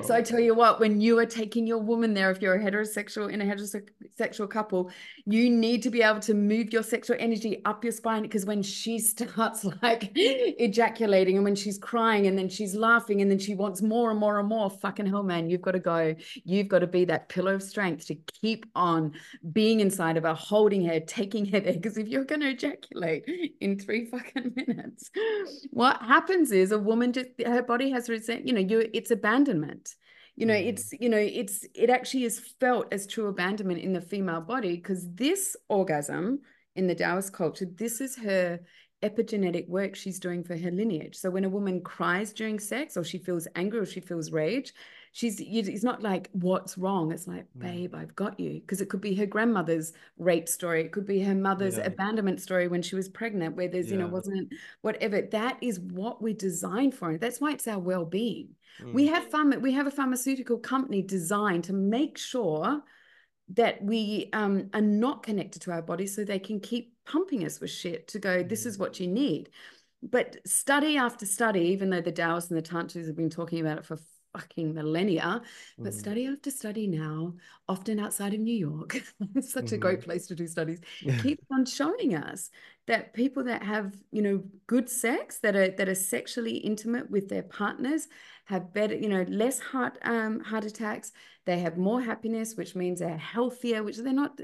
[0.02, 0.22] so I oh.
[0.22, 3.40] tell you what, when you are taking your woman there, if you're a heterosexual in
[3.40, 4.90] a heterosexual couple,
[5.26, 8.62] you need to be able to move your sexual energy up your spine because when
[8.62, 13.56] she starts like ejaculating and when she's crying and then she's laughing and then she
[13.56, 16.14] wants more and more and more, fucking hell, man, you've got to go.
[16.44, 19.12] You've got to be that pillar of strength to keep on
[19.52, 21.72] being inside of her, holding her, taking her there.
[21.72, 23.24] Because if you're going to ejaculate
[23.60, 25.10] in three fucking minutes,
[25.70, 29.94] what happens is a woman just her body has resent you know you it's abandonment
[30.36, 30.66] you know mm.
[30.66, 34.76] it's you know it's it actually is felt as true abandonment in the female body
[34.76, 36.40] because this orgasm
[36.74, 38.58] in the taoist culture this is her
[39.02, 43.02] epigenetic work she's doing for her lineage so when a woman cries during sex or
[43.02, 44.72] she feels anger or she feels rage
[45.12, 47.60] she's it's not like what's wrong it's like mm.
[47.60, 51.22] babe i've got you because it could be her grandmother's rape story it could be
[51.22, 51.84] her mother's yeah.
[51.84, 53.92] abandonment story when she was pregnant where there's yeah.
[53.92, 57.78] you know wasn't whatever that is what we're designed for and that's why it's our
[57.78, 58.48] well-being
[58.80, 58.92] mm.
[58.92, 62.82] we have fun we have a pharmaceutical company designed to make sure
[63.54, 67.60] that we um, are not connected to our bodies so they can keep pumping us
[67.60, 69.50] with shit to go, this is what you need.
[70.02, 73.78] But study after study, even though the Taoists and the Tantras have been talking about
[73.78, 73.98] it for
[74.34, 75.42] fucking millennia,
[75.78, 75.98] but mm.
[75.98, 77.34] study after study now,
[77.68, 79.02] often outside of New York,
[79.34, 79.72] it's such mm.
[79.72, 80.10] a great mm-hmm.
[80.10, 80.80] place to do studies,
[81.22, 82.50] Keeps on showing us
[82.86, 87.28] that people that have, you know, good sex, that are that are sexually intimate with
[87.28, 88.08] their partners,
[88.46, 91.12] have better, you know, less heart um heart attacks,
[91.44, 94.40] they have more happiness, which means they're healthier, which they're not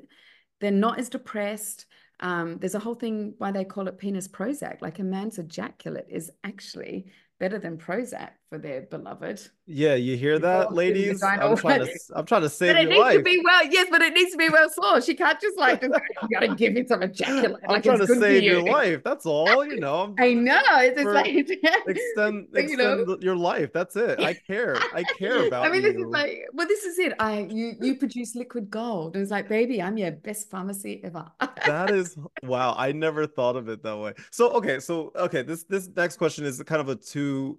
[0.60, 1.86] they're not as depressed.
[2.20, 4.82] Um, there's a whole thing why they call it penis Prozac.
[4.82, 9.40] Like a man's ejaculate is actually better than Prozac for their beloved.
[9.66, 11.22] Yeah, you hear that, ladies?
[11.22, 13.16] I'm trying to I'm trying to save but it your needs life.
[13.18, 15.04] To be well, yes, but it needs to be well sourced.
[15.04, 17.62] She can't just like just, you gotta give me some ejaculate.
[17.64, 18.52] I'm like, trying to save you.
[18.52, 19.02] your life.
[19.04, 20.14] That's all, you know.
[20.18, 20.60] I know.
[20.78, 21.26] It's just like
[21.86, 23.18] extend extend you know?
[23.20, 23.72] your life.
[23.72, 24.20] That's it.
[24.20, 24.76] I care.
[24.94, 25.68] I care about it.
[25.68, 25.92] I mean, you.
[25.92, 27.12] this is like well, this is it.
[27.18, 29.14] I you you produce liquid gold.
[29.14, 31.30] And it's like, baby, I'm your best pharmacy ever.
[31.66, 32.74] that is wow.
[32.78, 34.14] I never thought of it that way.
[34.30, 37.58] So okay, so okay, this this next question is kind of a two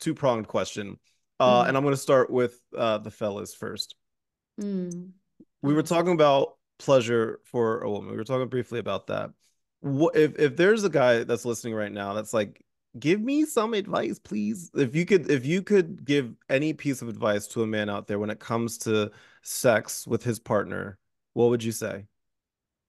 [0.00, 0.98] two pronged question.
[1.38, 1.68] Uh, mm.
[1.68, 3.94] And I'm going to start with uh, the fellas first.
[4.60, 5.10] Mm.
[5.62, 8.10] We were talking about pleasure for a woman.
[8.10, 9.30] We were talking briefly about that.
[9.80, 12.62] What if if there's a guy that's listening right now that's like,
[12.98, 14.70] give me some advice, please.
[14.74, 18.06] If you could, if you could give any piece of advice to a man out
[18.06, 19.10] there when it comes to
[19.42, 20.98] sex with his partner,
[21.32, 22.04] what would you say?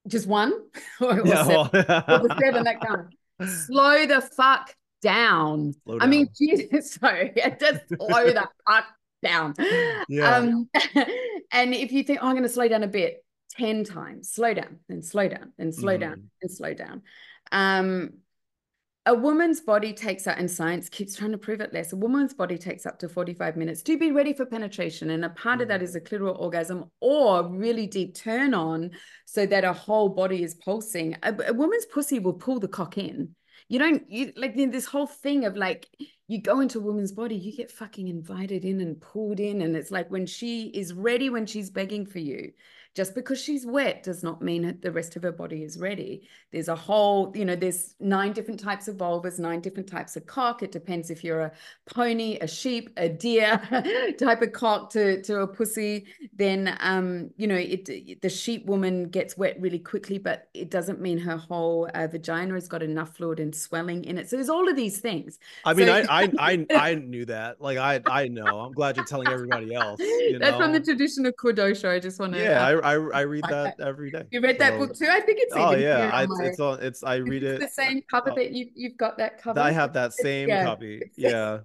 [0.07, 0.51] Just one,
[0.99, 1.69] or, or yeah, seven, well...
[2.07, 3.07] or the seven that.
[3.47, 5.73] Slow the fuck down.
[5.87, 6.01] down.
[6.01, 8.85] I mean, Jesus, sorry, just slow the fuck
[9.23, 9.53] down.
[10.07, 10.35] Yeah.
[10.35, 10.69] Um,
[11.51, 13.23] and if you think, oh, I'm going to slow down a bit,
[13.57, 16.01] 10 times, slow down, and slow down, and slow mm.
[16.01, 17.01] down, and slow down.
[17.51, 18.13] Um,
[19.07, 21.91] a woman's body takes up, and science keeps trying to prove it less.
[21.91, 25.09] A woman's body takes up to 45 minutes to be ready for penetration.
[25.09, 25.63] And a part mm.
[25.63, 25.95] of that mm.
[25.95, 28.91] a clitoral orgasm or really deep turn on
[29.25, 31.17] so that a whole body is pulsing.
[31.23, 33.35] A, a woman's pussy will pull the cock in
[33.71, 35.87] you don't you like this whole thing of like
[36.27, 39.77] you go into a woman's body you get fucking invited in and pulled in and
[39.77, 42.51] it's like when she is ready when she's begging for you
[42.93, 46.27] just because she's wet does not mean that the rest of her body is ready.
[46.51, 50.25] There's a whole, you know, there's nine different types of vulvas, nine different types of
[50.25, 50.61] cock.
[50.61, 51.51] It depends if you're a
[51.85, 53.61] pony, a sheep, a deer
[54.19, 56.05] type of cock to, to a pussy.
[56.35, 60.99] Then, um, you know, it the sheep woman gets wet really quickly, but it doesn't
[60.99, 64.29] mean her whole uh, vagina has got enough fluid and swelling in it.
[64.29, 65.39] So there's all of these things.
[65.63, 66.31] I mean, so- I, I,
[66.71, 67.61] I, I knew that.
[67.61, 68.59] Like, I, I know.
[68.59, 69.99] I'm glad you're telling everybody else.
[70.01, 71.89] You That's from the traditional Kudosho.
[71.89, 72.39] I just want to.
[72.39, 74.23] Yeah, uh, I, I read that every day.
[74.31, 75.07] You read so, that book too?
[75.09, 75.53] I think it's.
[75.55, 76.81] Oh yeah, I, it's on.
[76.81, 77.67] It's I read it's it.
[77.67, 79.59] The same cover uh, that you you've got that cover.
[79.59, 80.63] I have that same yeah.
[80.63, 81.01] copy.
[81.17, 81.59] Yeah,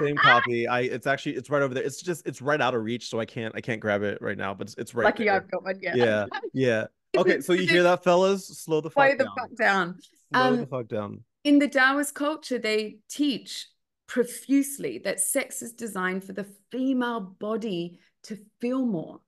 [0.00, 0.66] same copy.
[0.66, 1.84] I it's actually it's right over there.
[1.84, 4.36] It's just it's right out of reach, so I can't I can't grab it right
[4.36, 4.54] now.
[4.54, 5.04] But it's, it's right.
[5.04, 5.34] Lucky there.
[5.34, 5.78] I've got one.
[5.80, 5.94] Yeah.
[5.94, 6.26] Yeah.
[6.52, 6.86] Yeah.
[7.16, 8.46] Okay, so you hear that, fellas?
[8.46, 9.98] Slow the fuck Slow the fuck down.
[10.34, 11.24] Slow um, the fuck down.
[11.44, 13.68] In the Taoist culture, they teach
[14.06, 19.20] profusely that sex is designed for the female body to feel more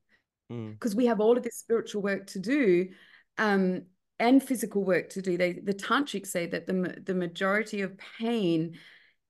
[0.48, 0.98] because mm.
[0.98, 2.88] we have all of this spiritual work to do
[3.37, 3.82] um,
[4.18, 5.37] and physical work to do.
[5.37, 8.78] They the tantrics say that the the majority of pain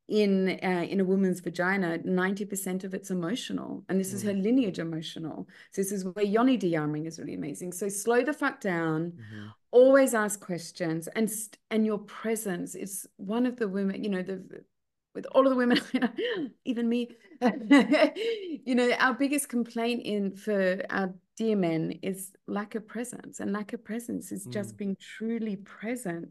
[0.09, 4.15] in uh, in a woman's vagina, ninety percent of it's emotional, and this mm.
[4.15, 4.43] is her mm.
[4.43, 5.47] lineage emotional.
[5.73, 7.73] So this is where Yoni Dearmouring is really amazing.
[7.73, 9.13] So slow the fuck down.
[9.13, 9.47] Mm-hmm.
[9.71, 11.31] Always ask questions, and
[11.71, 14.03] and your presence is one of the women.
[14.03, 14.65] You know the
[15.19, 15.81] with all of the women,
[16.65, 17.09] even me,
[18.65, 23.53] you know, our biggest complaint in for our dear men is lack of presence, and
[23.53, 24.79] lack of presence is just mm.
[24.79, 26.31] being truly present.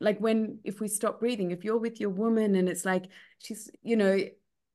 [0.00, 3.06] Like when, if we stop breathing, if you're with your woman and it's like
[3.40, 4.20] she's, you know,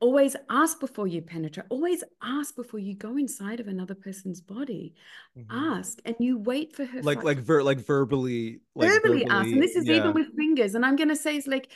[0.02, 4.94] always ask before you penetrate always ask before you go inside of another person's body
[5.38, 5.50] mm-hmm.
[5.50, 9.48] ask and you wait for her like like ver- like verbally like verbally, verbally ask
[9.48, 9.96] and this is yeah.
[9.96, 11.72] even with fingers and i'm going to say it's like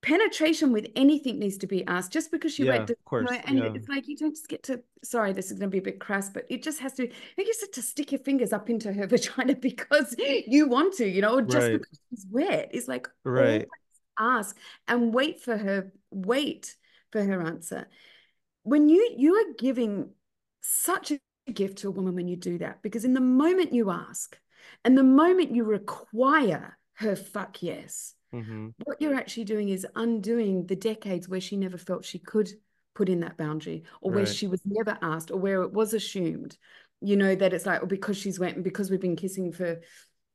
[0.00, 3.30] penetration with anything needs to be asked just because you yeah, read the of course,
[3.46, 3.72] and yeah.
[3.74, 5.98] it's like you don't just get to sorry this is going to be a bit
[5.98, 9.06] crass but it just has to you just to stick your fingers up into her
[9.08, 11.72] vagina because you want to you know or just right.
[11.78, 13.66] because she's wet it's like right
[14.18, 14.56] ask
[14.86, 16.76] and wait for her wait
[17.10, 17.88] for her answer
[18.62, 20.10] when you you are giving
[20.60, 21.18] such a
[21.52, 24.38] gift to a woman when you do that because in the moment you ask
[24.84, 28.68] and the moment you require her fuck yes Mm-hmm.
[28.84, 32.50] What you're actually doing is undoing the decades where she never felt she could
[32.94, 34.34] put in that boundary or where right.
[34.34, 36.58] she was never asked or where it was assumed,
[37.00, 39.80] you know, that it's like, oh, because she's went and because we've been kissing for,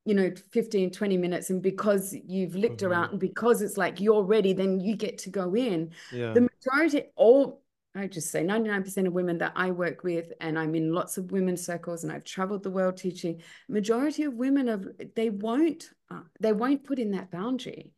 [0.05, 2.91] you know, 15, 20 minutes and because you've licked mm-hmm.
[2.91, 5.91] her out and because it's like you're ready, then you get to go in.
[6.11, 6.33] Yeah.
[6.33, 7.62] The majority, all
[7.95, 11.31] I just say 99% of women that I work with, and I'm in lots of
[11.31, 16.21] women's circles and I've traveled the world teaching, majority of women of they won't uh,
[16.39, 17.91] they won't put in that boundary.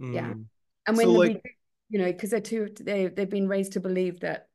[0.00, 0.14] Mm.
[0.14, 0.32] Yeah.
[0.86, 1.58] And when so, like,
[1.88, 4.46] you know, because they're too they they've been raised to believe that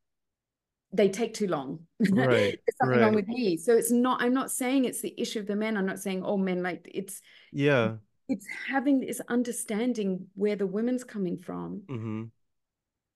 [0.95, 1.79] they take too long.
[1.99, 3.05] Right, There's something right.
[3.05, 3.57] wrong with me.
[3.57, 5.75] So it's not, I'm not saying it's the issue of the men.
[5.75, 7.95] I'm not saying all men like it's yeah.
[8.27, 11.83] It's having this understanding where the women's coming from.
[11.87, 12.23] Mm-hmm.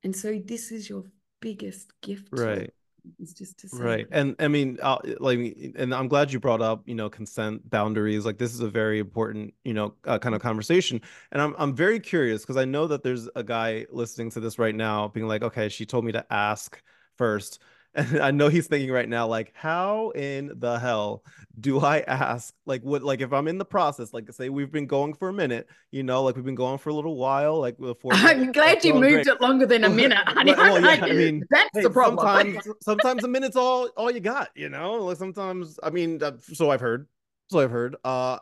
[0.04, 1.06] And so this is your
[1.42, 2.72] biggest gift right.
[3.20, 4.08] is just to say right.
[4.12, 5.40] and i mean uh, like
[5.78, 9.00] and i'm glad you brought up you know consent boundaries like this is a very
[9.00, 11.02] important you know uh, kind of conversation.
[11.32, 14.60] And i'm, I'm very curious because i know that there's a guy listening to this
[14.60, 16.82] right now being like okay she told me to ask
[17.18, 17.62] first
[17.96, 21.24] and I know he's thinking right now, like, how in the hell
[21.60, 22.54] do I ask?
[22.66, 25.34] Like, what, like, if I'm in the process, like, say we've been going for a
[25.34, 28.14] minute, you know, like we've been going for a little while, like, before.
[28.14, 29.28] I'm glad you moved great.
[29.28, 30.18] it longer than a minute.
[30.28, 30.54] honey.
[30.54, 32.20] well, yeah, I mean, that's hey, the problem.
[32.20, 34.96] Sometimes, sometimes a minute's all all you got, you know.
[34.96, 37.08] Like sometimes, I mean, uh, so I've heard.
[37.50, 37.96] So I've heard.
[38.04, 38.38] Uh,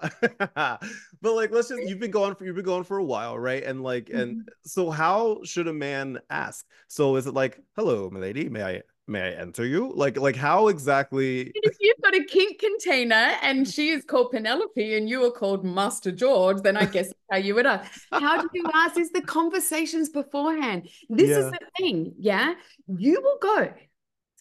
[1.22, 3.64] but like, let's just you've been going for you've been going for a while, right?
[3.64, 4.50] And like, and mm-hmm.
[4.66, 6.66] so how should a man ask?
[6.90, 9.92] So is it like, hello, my lady, may I may I enter you?
[9.96, 11.52] Like, like how exactly?
[11.56, 15.64] If you've got a kink container and she is called Penelope and you are called
[15.64, 18.02] Master George, then I guess how you would ask.
[18.12, 18.98] How do you ask?
[18.98, 20.90] Is the conversations beforehand?
[21.10, 21.38] This yeah.
[21.40, 22.14] is the thing.
[22.20, 22.54] Yeah,
[22.88, 23.62] you will go.
[23.64, 23.74] It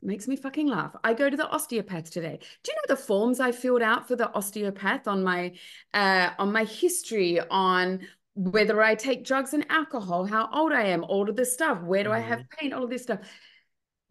[0.02, 0.94] makes me fucking laugh.
[1.04, 2.38] I go to the osteopath today.
[2.64, 5.54] Do you know the forms I filled out for the osteopath on my
[5.94, 8.00] uh, on my history on
[8.34, 12.02] whether I take drugs and alcohol, how old I am, all of this stuff, where
[12.02, 12.18] do mm-hmm.
[12.18, 12.58] I have mm-hmm.
[12.58, 13.20] pain, all of this stuff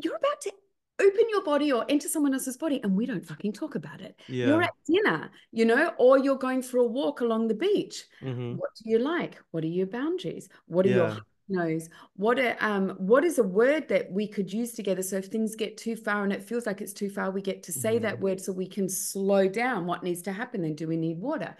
[0.01, 0.51] you're about to
[0.99, 4.19] open your body or enter someone else's body and we don't fucking talk about it.
[4.27, 4.47] Yeah.
[4.47, 8.05] You're at dinner, you know, or you're going for a walk along the beach.
[8.21, 8.53] Mm-hmm.
[8.53, 9.41] What do you like?
[9.51, 10.47] What are your boundaries?
[10.67, 10.95] What are yeah.
[10.95, 15.17] your knows what a, um what is a word that we could use together so
[15.17, 17.71] if things get too far and it feels like it's too far we get to
[17.71, 18.03] say mm-hmm.
[18.03, 21.19] that word so we can slow down what needs to happen then do we need
[21.19, 21.55] water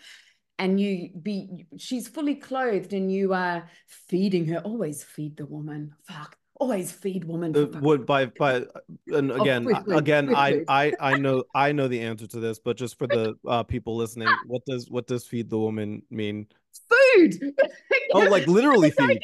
[0.58, 5.94] and you be she's fully clothed and you are feeding her always feed the woman
[6.08, 7.56] fuck always feed women.
[7.56, 8.64] Uh, would by by
[9.08, 12.60] and oh, again oh, again I I I know I know the answer to this,
[12.60, 16.48] but just for the uh, people listening, what does what does feed the woman mean?
[16.90, 17.54] Food.
[18.14, 19.22] oh, like literally feed.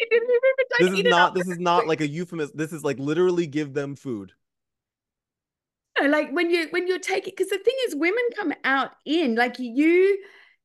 [0.79, 2.55] This is not this is not like a euphemism.
[2.55, 4.33] This is like literally give them food.
[6.01, 9.59] like when you when you're taking because the thing is women come out in like
[9.59, 10.17] you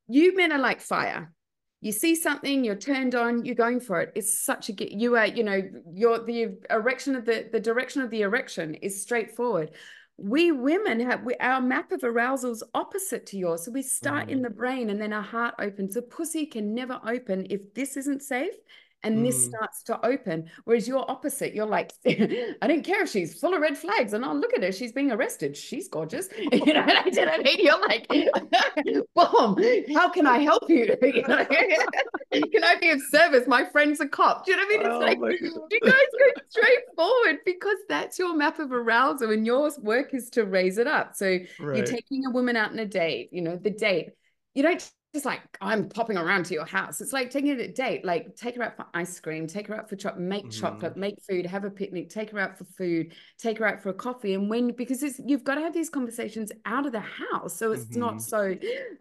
[0.07, 1.31] you men are like fire
[1.81, 4.11] you see something you're turned on you're going for it.
[4.15, 5.61] It's such a you are you know
[5.93, 9.71] your the erection of the the direction of the erection is straightforward.
[10.17, 13.65] We women have we, our map of arousal is opposite to yours.
[13.65, 14.31] So we start mm.
[14.31, 15.93] in the brain and then our heart opens.
[15.93, 18.55] The pussy can never open if this isn't safe
[19.03, 19.25] and mm.
[19.25, 20.49] this starts to open.
[20.65, 24.25] Whereas you're opposite, you're like, I don't care if she's full of red flags, and
[24.25, 26.29] I'll look at her, she's being arrested, she's gorgeous.
[26.57, 27.59] You know what I mean?
[27.59, 28.07] You're like,
[29.15, 30.95] boom, how can I help you?
[31.01, 31.45] you know?
[31.45, 33.47] can I be of service?
[33.47, 34.45] My friend's a cop.
[34.45, 34.87] Do you know what I mean?
[34.87, 39.45] It's oh like you guys go straight forward because that's your map of arousal, and
[39.45, 41.15] your work is to raise it up.
[41.15, 41.77] So right.
[41.77, 44.09] you're taking a woman out on a date, you know, the date.
[44.53, 47.01] You don't just like I'm popping around to your house.
[47.01, 49.75] It's like taking it a date, like take her out for ice cream, take her
[49.75, 50.61] out for chocolate, make mm-hmm.
[50.61, 53.89] chocolate, make food, have a picnic, take her out for food, take her out for
[53.89, 54.35] a coffee.
[54.35, 57.57] And when because it's you've got to have these conversations out of the house.
[57.57, 57.99] So it's mm-hmm.
[57.99, 58.55] not so,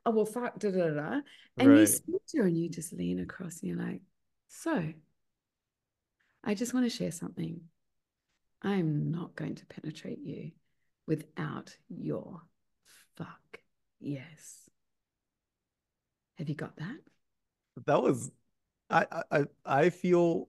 [0.07, 1.21] oh well fuck da da da.
[1.59, 1.81] And right.
[1.81, 4.01] you speak to her and you just lean across and you're like,
[4.49, 4.91] so
[6.43, 7.61] I just want to share something.
[8.63, 10.53] I'm not going to penetrate you
[11.07, 12.41] without your
[13.19, 13.61] fuck
[14.01, 14.66] yes
[16.39, 16.97] have you got that?
[17.87, 18.31] That was
[18.91, 20.49] I I I feel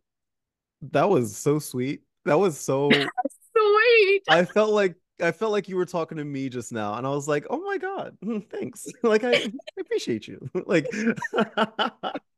[0.82, 2.02] that was so sweet.
[2.26, 4.24] That was so sweet.
[4.30, 7.10] I felt like I felt like you were talking to me just now, and I
[7.10, 8.18] was like, "Oh my god,
[8.52, 8.88] thanks!
[9.04, 10.50] Like I, I appreciate you.
[10.66, 12.30] Like that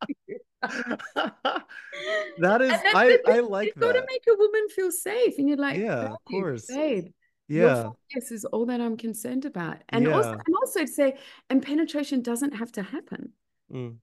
[2.62, 3.80] is I I like You've.
[3.80, 7.08] Got to make a woman feel safe, and you're like, yeah, of course, babe.
[7.48, 10.12] Yeah, yes is all that I'm concerned about, and yeah.
[10.12, 11.18] also and also to say,
[11.50, 13.34] and penetration doesn't have to happen.
[13.74, 13.98] Mm.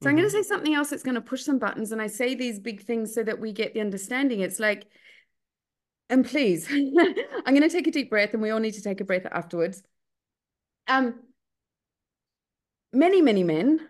[0.00, 0.08] So mm-hmm.
[0.08, 1.90] I'm going to say something else that's going to push some buttons.
[1.90, 4.40] And I say these big things so that we get the understanding.
[4.40, 4.86] It's like,
[6.08, 9.00] and please, I'm going to take a deep breath and we all need to take
[9.00, 9.82] a breath afterwards.
[10.86, 11.14] Um,
[12.92, 13.80] many, many men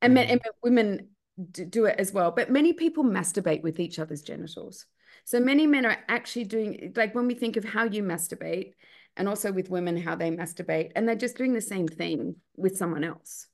[0.00, 0.14] and, mm-hmm.
[0.14, 1.08] men, and women
[1.52, 4.86] do it as well, but many people masturbate with each other's genitals.
[5.24, 8.72] So many men are actually doing, like when we think of how you masturbate,
[9.18, 12.76] and also with women, how they masturbate, and they're just doing the same thing with
[12.76, 13.48] someone else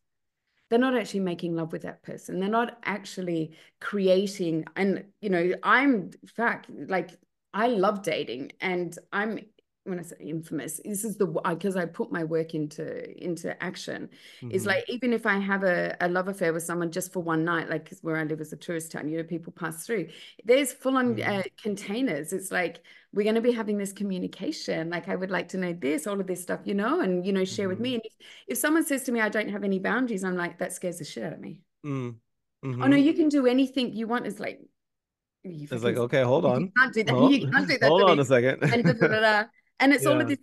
[0.72, 2.40] they're not actually making love with that person.
[2.40, 7.10] They're not actually creating and you know i'm fact like
[7.52, 9.40] I love dating and I'm
[9.84, 14.08] when I say infamous, this is the because I put my work into into action.
[14.40, 14.52] Mm-hmm.
[14.52, 17.44] Is like even if I have a, a love affair with someone just for one
[17.44, 20.08] night, like where I live is a tourist town, you know, people pass through.
[20.44, 21.40] There's full on mm-hmm.
[21.40, 22.32] uh, containers.
[22.32, 24.90] It's like we're going to be having this communication.
[24.90, 27.32] Like I would like to know this, all of this stuff, you know, and you
[27.32, 27.70] know, share mm-hmm.
[27.70, 27.90] with me.
[27.90, 27.94] Mm-hmm.
[27.94, 28.12] And if,
[28.48, 31.04] if someone says to me, I don't have any boundaries, I'm like, that scares the
[31.04, 31.60] shit out of me.
[31.84, 32.82] Mm-hmm.
[32.82, 34.26] Oh no, you can do anything you want.
[34.26, 34.60] It's like
[35.44, 36.60] it's like okay, hold on.
[36.60, 37.12] You can't do that.
[37.12, 37.88] Hold, you can't do that.
[37.88, 38.22] Hold on me.
[38.22, 38.62] a second.
[38.62, 39.44] and, da, da, da,
[39.82, 40.10] and it's yeah.
[40.10, 40.38] all of this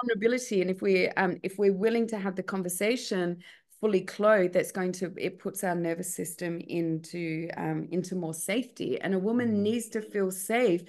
[0.00, 0.60] vulnerability.
[0.60, 3.42] And if we um if we're willing to have the conversation
[3.80, 9.00] fully clothed, that's going to it puts our nervous system into um into more safety.
[9.00, 9.58] And a woman mm.
[9.58, 10.82] needs to feel safe.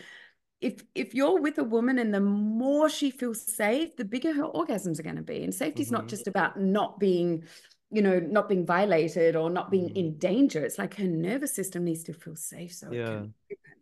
[0.60, 4.44] If if you're with a woman and the more she feels safe, the bigger her
[4.44, 5.44] orgasms are going to be.
[5.44, 5.96] And safety is mm-hmm.
[5.96, 7.44] not just about not being
[7.92, 9.96] you know, not being violated or not being mm.
[9.96, 10.66] in danger.
[10.66, 12.74] It's like her nervous system needs to feel safe.
[12.74, 13.26] So yeah.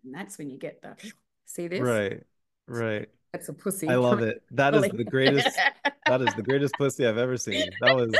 [0.04, 0.98] and that's when you get the
[1.46, 1.80] see this.
[1.80, 2.24] Right.
[2.68, 3.08] Right.
[3.34, 3.88] That's a pussy.
[3.88, 4.44] I love it.
[4.52, 5.48] That is the greatest.
[6.06, 7.70] that is the greatest pussy I've ever seen.
[7.82, 8.14] That was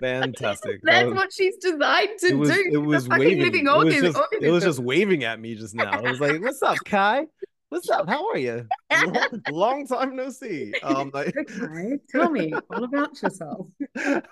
[0.00, 0.80] fantastic.
[0.82, 2.70] That's that was, what she's designed to it was, do.
[2.72, 3.54] It was waving.
[3.54, 5.90] It was, just, it was just waving at me just now.
[5.90, 7.26] I was like, "What's up, Ky?
[7.70, 8.08] What's up?
[8.08, 8.66] How are you?
[8.90, 10.72] Long, long time no see.
[10.82, 13.66] Um, like, okay, tell me all about yourself.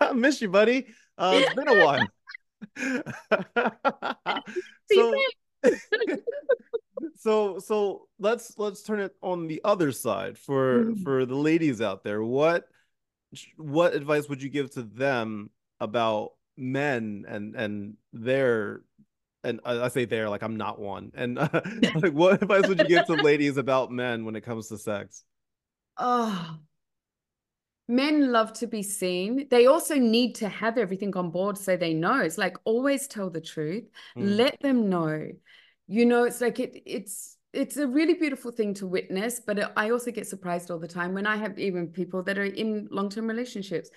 [0.01, 0.87] I miss you, buddy.
[1.19, 2.07] Uh, it's been a while.
[4.91, 5.15] so,
[7.17, 11.03] so, so let's let's turn it on the other side for mm.
[11.03, 12.23] for the ladies out there.
[12.23, 12.65] What
[13.57, 18.83] what advice would you give to them about men and and their
[19.45, 21.13] and I say there like I'm not one.
[21.15, 21.49] And uh,
[21.95, 25.25] like, what advice would you give to ladies about men when it comes to sex?
[25.97, 26.59] Oh,
[27.89, 29.47] men love to be seen.
[29.49, 32.21] They also need to have everything on board so they know.
[32.21, 33.85] It's like always tell the truth.
[34.17, 34.37] Mm.
[34.37, 35.29] Let them know.
[35.87, 36.82] You know, it's like it.
[36.87, 39.41] It's it's a really beautiful thing to witness.
[39.41, 42.45] But I also get surprised all the time when I have even people that are
[42.45, 43.91] in long term relationships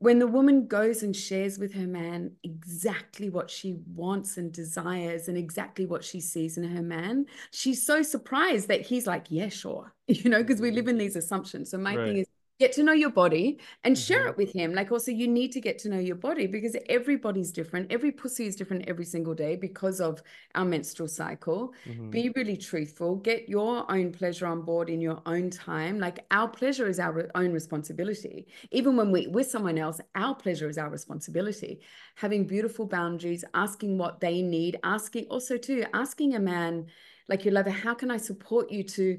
[0.00, 5.26] when the woman goes and shares with her man exactly what she wants and desires
[5.26, 9.48] and exactly what she sees in her man, she's so surprised that he's like, yeah,
[9.48, 9.94] sure.
[10.08, 10.76] You know, because we mm-hmm.
[10.76, 11.70] live in these assumptions.
[11.70, 12.06] So my right.
[12.06, 12.26] thing is
[12.58, 14.28] get to know your body and share mm-hmm.
[14.30, 14.74] it with him.
[14.74, 17.92] Like also you need to get to know your body because everybody's different.
[17.92, 20.22] Every pussy is different every single day because of
[20.54, 21.72] our menstrual cycle.
[21.86, 22.10] Mm-hmm.
[22.10, 23.16] be really truthful.
[23.16, 26.00] Get your own pleasure on board in your own time.
[26.00, 28.48] Like our pleasure is our own responsibility.
[28.72, 31.80] Even when we with someone else our pleasure is our responsibility.
[32.16, 36.86] Having beautiful boundaries asking what they need asking also too asking a man
[37.28, 39.18] like your lover how can i support you to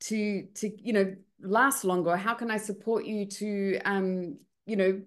[0.00, 2.16] to to you know last longer?
[2.16, 5.00] How can i support you to um you know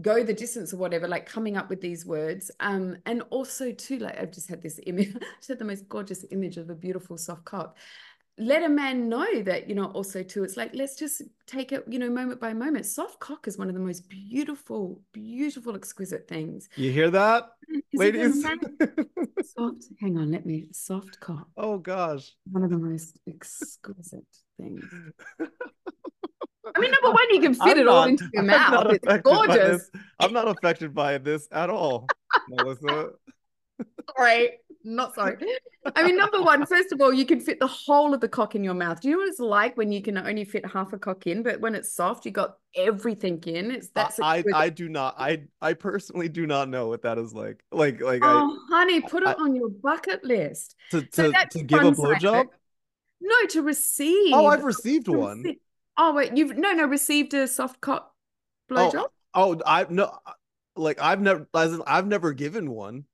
[0.00, 2.50] go the distance or whatever like coming up with these words?
[2.60, 6.24] Um and also too like i've just had this image i had the most gorgeous
[6.30, 7.76] image of a beautiful soft cock
[8.38, 11.84] let a man know that you know also too it's like let's just take it
[11.88, 12.86] you know moment by moment.
[12.86, 16.68] Soft cock is one of the most beautiful beautiful exquisite things.
[16.76, 18.42] You hear that mm, is ladies?
[19.54, 21.46] soft hang on let me soft cock.
[21.56, 22.32] Oh gosh.
[22.50, 24.24] One of the most exquisite
[24.58, 24.84] things.
[26.74, 28.86] I mean, number one, you can fit I'm it not, all into your mouth.
[28.92, 29.90] It's gorgeous.
[30.18, 32.06] I'm not affected by this at all,
[32.48, 33.10] Melissa.
[34.16, 34.52] Right
[34.84, 35.36] not sorry.
[35.96, 38.54] I mean, number one, first of all, you can fit the whole of the cock
[38.54, 39.00] in your mouth.
[39.00, 41.42] Do you know what it's like when you can only fit half a cock in,
[41.42, 43.70] but when it's soft, you got everything in.
[43.70, 45.16] It's that's I I do not.
[45.18, 47.64] I I personally do not know what that is like.
[47.72, 50.76] Like like oh, I, honey, put it on your bucket list.
[50.92, 52.46] To to, so to give a blowjob.
[53.20, 54.34] No, to receive.
[54.34, 55.42] Oh, I've received one.
[55.42, 55.58] Receive.
[55.96, 58.12] Oh wait, you've no no received a soft cock
[58.70, 59.04] oh, blowjob.
[59.34, 60.16] Oh, oh, I no,
[60.76, 63.04] like I've never, I've never given one.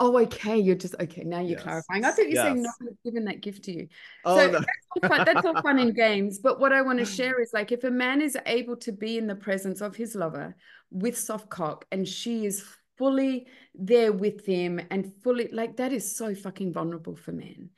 [0.00, 0.58] Oh, okay.
[0.58, 1.24] You're just okay.
[1.24, 1.62] Now you're yes.
[1.62, 2.04] clarifying.
[2.04, 2.44] I thought you were yes.
[2.44, 3.88] saying no one's given that gift to you.
[4.24, 4.58] Oh, so no.
[4.58, 6.38] that's, all fun, that's all fun and games.
[6.38, 7.16] But what I want to mm.
[7.16, 10.14] share is like if a man is able to be in the presence of his
[10.14, 10.56] lover
[10.90, 12.64] with soft cock and she is
[12.96, 17.70] fully there with him and fully like that is so fucking vulnerable for men.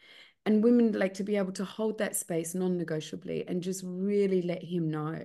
[0.47, 4.65] And women like to be able to hold that space non-negotiably and just really let
[4.65, 5.21] him know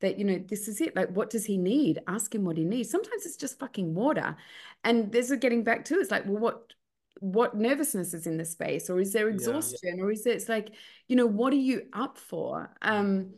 [0.00, 2.00] that you know this is it like what does he need?
[2.06, 2.90] Ask him what he needs.
[2.90, 4.36] Sometimes it's just fucking water.
[4.84, 6.72] And there's a getting back to it's like well what
[7.20, 8.90] what nervousness is in the space?
[8.90, 10.72] Or is there exhaustion yeah, or is it it's like
[11.08, 12.70] you know what are you up for?
[12.82, 13.34] Um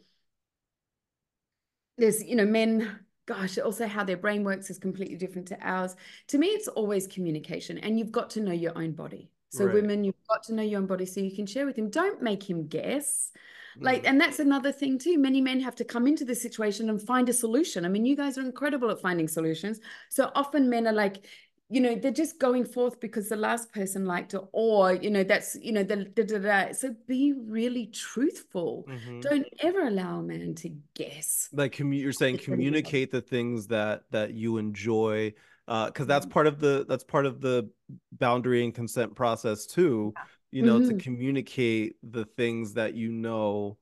[1.98, 5.96] there's you know men gosh also how their brain works is completely different to ours.
[6.28, 9.74] To me it's always communication and you've got to know your own body so right.
[9.74, 12.22] women you've got to know your own body so you can share with him don't
[12.22, 13.30] make him guess
[13.78, 14.08] like mm.
[14.08, 17.28] and that's another thing too many men have to come into this situation and find
[17.28, 20.92] a solution i mean you guys are incredible at finding solutions so often men are
[20.92, 21.26] like
[21.68, 25.24] you know they're just going forth because the last person liked it or you know
[25.24, 26.72] that's you know the da, da, da.
[26.72, 29.20] so be really truthful mm-hmm.
[29.20, 34.04] don't ever allow a man to guess like commu- you're saying communicate the things that
[34.10, 35.32] that you enjoy
[35.68, 36.32] uh because that's mm-hmm.
[36.32, 37.68] part of the that's part of the
[38.12, 40.12] boundary and consent process too
[40.50, 40.96] you know mm-hmm.
[40.96, 43.76] to communicate the things that you know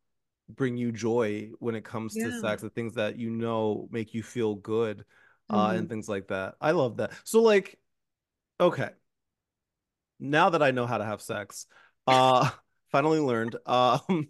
[0.49, 2.27] bring you joy when it comes yeah.
[2.27, 5.05] to sex the things that you know make you feel good
[5.51, 5.79] uh, mm-hmm.
[5.79, 6.55] and things like that.
[6.61, 7.13] I love that.
[7.25, 7.79] So like,
[8.61, 8.91] okay,
[10.21, 11.67] now that I know how to have sex,
[12.07, 12.51] uh,
[12.93, 13.57] finally learned.
[13.67, 14.29] Um,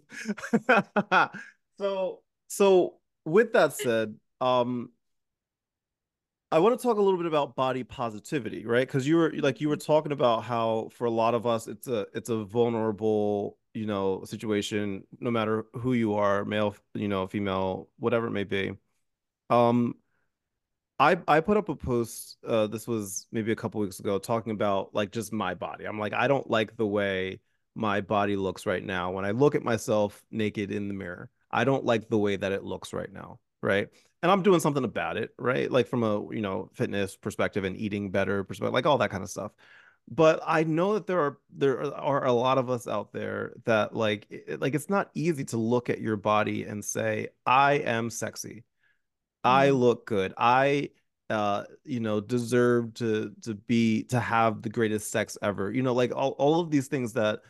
[1.77, 2.95] so so
[3.25, 4.91] with that said, um,
[6.55, 8.87] I want to talk a little bit about body positivity, right?
[8.87, 11.89] Because you were like you were talking about how for a lot of us it's
[11.89, 17.27] a it's a vulnerable you know situation no matter who you are male you know
[17.27, 18.71] female whatever it may be
[19.49, 19.95] um
[20.97, 22.37] I I put up a post.
[22.47, 25.83] Uh, this was maybe a couple weeks ago, talking about like just my body.
[25.83, 27.41] I'm like, I don't like the way
[27.75, 29.11] my body looks right now.
[29.11, 32.53] When I look at myself naked in the mirror, I don't like the way that
[32.53, 33.89] it looks right now, right?
[34.25, 35.71] And I'm doing something about it, right?
[35.71, 39.23] Like from a you know fitness perspective and eating better perspective, like all that kind
[39.23, 39.51] of stuff.
[40.09, 43.95] But I know that there are there are a lot of us out there that
[43.95, 44.27] like
[44.59, 48.63] like it's not easy to look at your body and say I am sexy
[49.43, 49.77] I mm-hmm.
[49.77, 50.33] look good.
[50.37, 50.89] I
[51.29, 55.71] uh you know deserve to to be to have the greatest sex ever.
[55.71, 57.41] You know, like all, all of these things that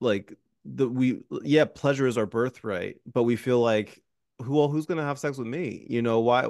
[0.00, 0.34] like
[0.66, 4.02] the we yeah, pleasure is our birthright, but we feel like
[4.42, 5.86] who well, who's gonna have sex with me?
[5.88, 6.46] You know, why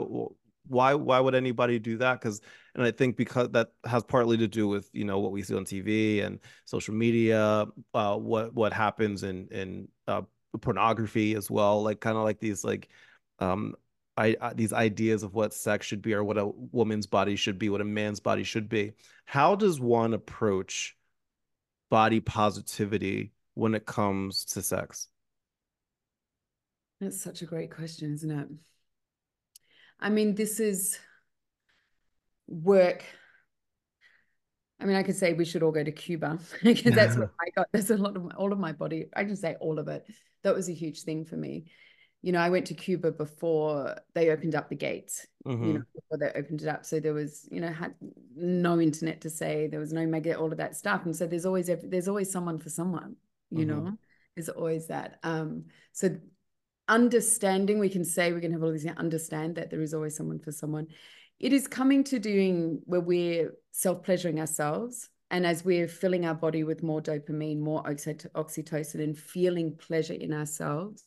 [0.69, 2.41] why why would anybody do that because
[2.75, 5.55] and i think because that has partly to do with you know what we see
[5.55, 10.23] on tv and social media uh what what happens in in uh
[10.61, 12.89] pornography as well like kind of like these like
[13.39, 13.75] um
[14.19, 17.59] I, uh, these ideas of what sex should be or what a woman's body should
[17.59, 18.93] be, what a man's body should be.
[19.27, 20.97] How does one approach
[21.91, 25.09] body positivity when it comes to sex?
[27.01, 28.49] That's such a great question, isn't it?
[30.01, 30.99] I mean, this is
[32.47, 33.05] work.
[34.81, 37.51] I mean, I could say we should all go to Cuba because that's where I
[37.55, 37.69] got.
[37.73, 39.07] There's a lot of my, all of my body.
[39.15, 40.07] I can say all of it.
[40.43, 41.67] That was a huge thing for me
[42.27, 45.65] you know, I went to Cuba before they opened up the gates, mm-hmm.
[45.65, 46.85] you know, before they opened it up.
[46.85, 47.95] So there was, you know, had
[48.35, 51.05] no internet to say, there was no mega, all of that stuff.
[51.05, 53.15] And so there's always, there's always someone for someone,
[53.51, 53.85] you mm-hmm.
[53.85, 53.93] know,
[54.35, 55.21] there's always that.
[55.23, 56.17] Um, so
[56.89, 60.39] understanding, we can say, we can have all these, understand that there is always someone
[60.39, 60.87] for someone.
[61.39, 65.09] It is coming to doing where we're self-pleasuring ourselves.
[65.31, 70.33] And as we're filling our body with more dopamine, more oxytocin, and feeling pleasure in
[70.33, 71.05] ourselves,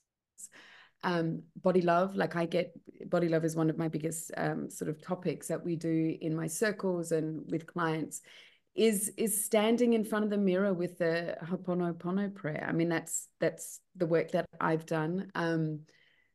[1.04, 2.74] um, body love like i get
[3.10, 6.36] body love is one of my biggest um, sort of topics that we do in
[6.36, 8.22] my circles and with clients
[8.76, 13.28] is is standing in front of the mirror with the ho'oponopono prayer i mean that's
[13.40, 15.80] that's the work that i've done um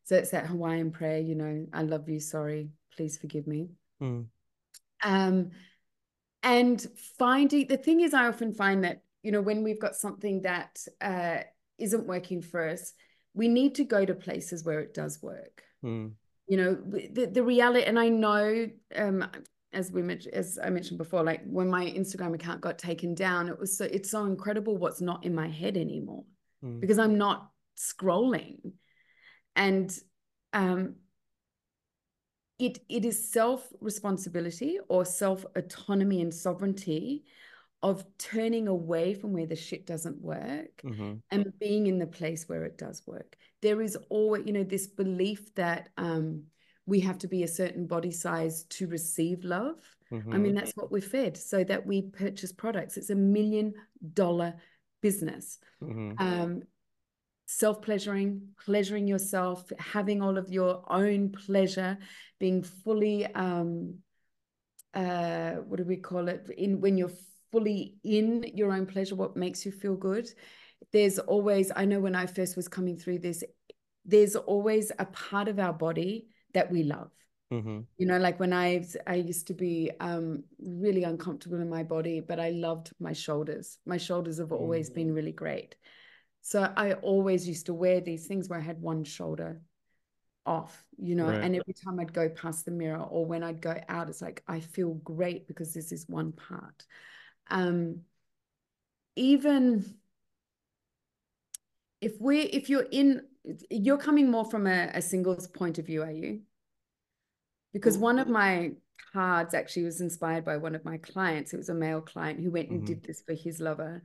[0.05, 3.69] so it's that hawaiian prayer you know i love you sorry please forgive me
[4.03, 4.25] mm.
[5.03, 5.51] um
[6.43, 6.87] and
[7.19, 10.79] finding the thing is i often find that you know when we've got something that
[11.01, 11.39] uh
[11.79, 12.93] isn't working for us
[13.35, 15.63] we need to go to places where it does work.
[15.85, 16.13] Mm.
[16.47, 19.27] You know, the, the reality, and I know, um,
[19.75, 23.49] as we mentioned, as I mentioned before, like when my Instagram account got taken down,
[23.49, 26.25] it was so it's so incredible what's not in my head anymore
[26.65, 26.81] mm.
[26.81, 28.73] because I'm not scrolling,
[29.57, 29.97] and
[30.53, 30.97] um,
[32.59, 37.25] it it is self responsibility or self autonomy and sovereignty
[37.83, 41.17] of turning away from where the shit doesn't work mm-hmm.
[41.31, 43.37] and being in the place where it does work.
[43.61, 46.45] There is always, you know, this belief that um,
[46.87, 49.77] we have to be a certain body size to receive love.
[50.13, 50.33] Mm-hmm.
[50.33, 52.97] I mean, that's what we're fed, so that we purchase products.
[52.97, 53.75] It's a million
[54.13, 54.55] dollar
[55.01, 55.59] business.
[55.83, 56.13] Mm-hmm.
[56.19, 56.63] Um,
[57.47, 61.99] self pleasuring, pleasuring yourself, having all of your own pleasure,
[62.39, 63.97] being fully, um,
[64.93, 66.49] uh, what do we call it?
[66.57, 67.13] In when you're
[67.51, 70.29] fully in your own pleasure, what makes you feel good.
[70.93, 73.43] There's always, I know when I first was coming through this,
[74.05, 77.11] there's always a part of our body that we love.
[77.53, 77.81] Mm-hmm.
[77.99, 82.21] You know, like when I I used to be um, really uncomfortable in my body,
[82.21, 83.79] but I loved my shoulders.
[83.87, 84.95] My shoulders have always mm-hmm.
[84.95, 85.77] been really great.
[86.41, 89.61] So I always used to wear these things where I had one shoulder
[90.45, 91.43] off, you know, right.
[91.43, 94.43] and every time I'd go past the mirror or when I'd go out, it's like
[94.47, 96.85] I feel great because this is one part
[97.51, 98.01] um,
[99.17, 99.95] even
[102.01, 103.23] if we if you're in
[103.71, 106.41] you're coming more from a, a singles point of view are you
[107.73, 108.71] because one of my
[109.13, 111.53] cards actually was inspired by one of my clients.
[111.53, 112.87] It was a male client who went and mm-hmm.
[112.87, 114.03] did this for his lover.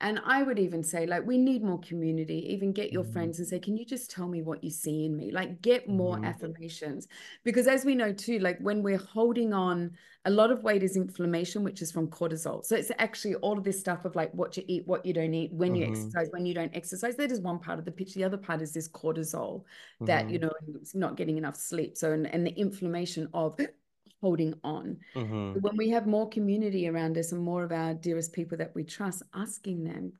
[0.00, 2.46] And I would even say, like, we need more community.
[2.52, 3.12] Even get your mm-hmm.
[3.12, 5.30] friends and say, Can you just tell me what you see in me?
[5.30, 6.24] Like, get more mm-hmm.
[6.24, 7.06] affirmations.
[7.44, 9.92] Because as we know too, like, when we're holding on,
[10.26, 12.64] a lot of weight is inflammation, which is from cortisol.
[12.64, 15.32] So it's actually all of this stuff of like what you eat, what you don't
[15.32, 15.94] eat, when you mm-hmm.
[15.94, 17.16] exercise, when you don't exercise.
[17.16, 18.18] That is one part of the picture.
[18.18, 19.64] The other part is this cortisol
[20.00, 20.72] that, you mm-hmm.
[20.72, 21.96] know, not getting enough sleep.
[21.96, 23.58] So, and, and the inflammation of
[24.20, 24.98] holding on.
[25.14, 25.60] Mm-hmm.
[25.60, 28.84] When we have more community around us and more of our dearest people that we
[28.84, 30.12] trust, asking them,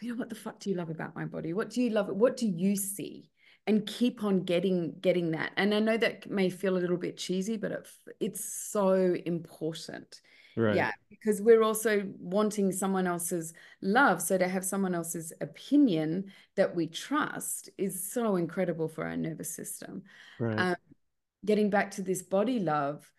[0.00, 1.52] you know, what the fuck do you love about my body?
[1.52, 2.08] What do you love?
[2.08, 3.30] What do you see?
[3.68, 5.52] And keep on getting getting that.
[5.56, 10.20] And I know that may feel a little bit cheesy, but it, it's so important.
[10.56, 10.74] Right.
[10.74, 14.20] Yeah, because we're also wanting someone else's love.
[14.20, 19.54] So to have someone else's opinion that we trust is so incredible for our nervous
[19.54, 20.02] system.
[20.38, 20.58] Right.
[20.58, 20.76] Um,
[21.46, 23.10] getting back to this body love,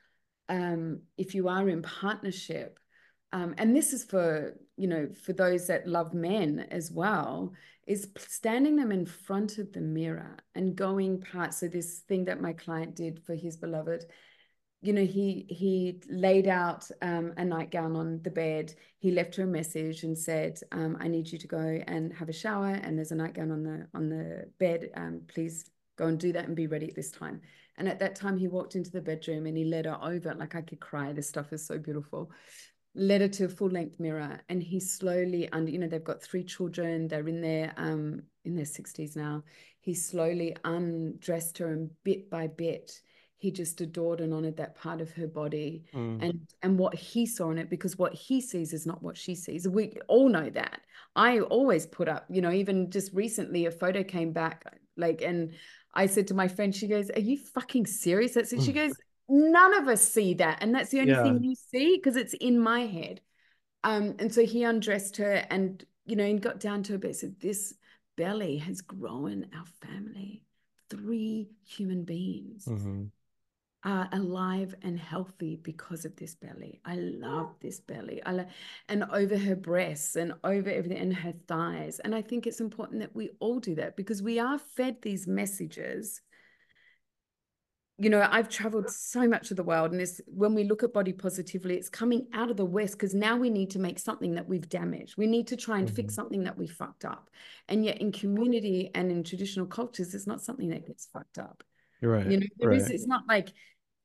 [0.50, 2.80] um, if you are in partnership,
[3.32, 7.54] um, and this is for you know for those that love men as well,
[7.88, 11.54] is standing them in front of the mirror and going part.
[11.54, 14.06] So this thing that my client did for his beloved,
[14.84, 18.76] you know, he he laid out um, a nightgown on the bed.
[19.00, 22.28] He left her a message and said, um, "I need you to go and have
[22.28, 24.90] a shower, and there's a nightgown on the on the bed.
[24.96, 27.42] Um, please go and do that and be ready at this time."
[27.78, 30.34] And at that time, he walked into the bedroom and he led her over.
[30.34, 31.12] Like I could cry.
[31.12, 32.32] This stuff is so beautiful.
[32.96, 35.72] Led her to a full length mirror, and he slowly under.
[35.72, 37.08] You know, they've got three children.
[37.08, 39.44] They're in their um in their sixties now.
[39.80, 43.02] He slowly undressed her, and bit by bit,
[43.44, 46.18] he just adored and honored that part of her body mm.
[46.24, 49.36] and and what he saw in it because what he sees is not what she
[49.36, 50.80] sees we all know that
[51.18, 54.64] i always put up you know even just recently a photo came back
[54.96, 55.52] like and
[55.94, 58.34] I said to my friend, she goes, Are you fucking serious?
[58.34, 58.62] That's it.
[58.62, 58.76] She mm.
[58.76, 58.94] goes,
[59.30, 60.60] None of us see that.
[60.62, 61.24] And that's the only yeah.
[61.24, 63.22] thing you see because it's in my head.
[63.84, 67.16] Um, and so he undressed her and, you know, and got down to her bed,
[67.16, 67.74] said, This
[68.18, 70.44] belly has grown our family.
[70.90, 72.66] Three human beings.
[72.66, 73.06] Mm-hmm
[73.86, 76.80] are alive and healthy because of this belly.
[76.86, 78.22] I love this belly.
[78.26, 78.46] I love,
[78.88, 82.00] and over her breasts and over everything and her thighs.
[82.00, 85.28] And I think it's important that we all do that because we are fed these
[85.28, 86.22] messages.
[87.98, 90.94] You know, I've traveled so much of the world, and this when we look at
[90.94, 94.34] body positively, it's coming out of the West because now we need to make something
[94.36, 95.16] that we've damaged.
[95.18, 95.96] We need to try and mm-hmm.
[95.96, 97.30] fix something that we fucked up.
[97.68, 101.64] And yet, in community and in traditional cultures, it's not something that gets fucked up.
[102.02, 102.28] Right.
[102.28, 102.82] You know, there right.
[102.82, 103.54] is, it's not like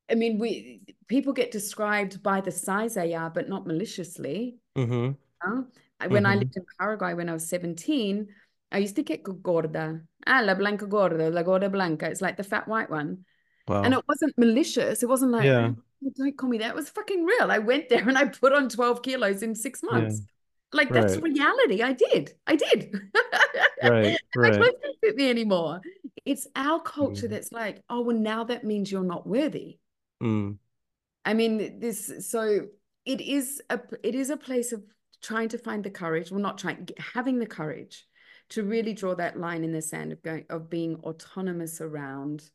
[0.09, 4.57] I mean, we people get described by the size they are, but not maliciously.
[4.77, 5.11] Mm-hmm.
[5.45, 5.61] Uh,
[6.07, 6.25] when mm-hmm.
[6.25, 8.27] I lived in Paraguay when I was 17,
[8.71, 10.01] I used to get gorda.
[10.27, 12.05] Ah, la blanca gorda, la gorda blanca.
[12.07, 13.25] It's like the fat white one.
[13.67, 13.83] Wow.
[13.83, 15.03] And it wasn't malicious.
[15.03, 15.71] It wasn't like, yeah.
[16.05, 16.69] Oh, don't call me that.
[16.69, 17.51] It was fucking real.
[17.51, 20.19] I went there and I put on 12 kilos in six months.
[20.19, 20.25] Yeah.
[20.71, 21.23] Like that's right.
[21.23, 21.81] reality.
[21.81, 22.33] I did.
[22.45, 22.93] I did.
[23.83, 24.17] right.
[24.35, 24.53] right.
[24.53, 25.81] clothes don't fit me anymore.
[26.25, 27.31] It's our culture mm.
[27.31, 29.79] that's like, oh, well, now that means you're not worthy.
[30.21, 30.57] Mm.
[31.25, 32.67] I mean, this so
[33.05, 34.83] it is a it is a place of
[35.21, 38.07] trying to find the courage, well, not trying, having the courage
[38.49, 42.49] to really draw that line in the sand of going of being autonomous around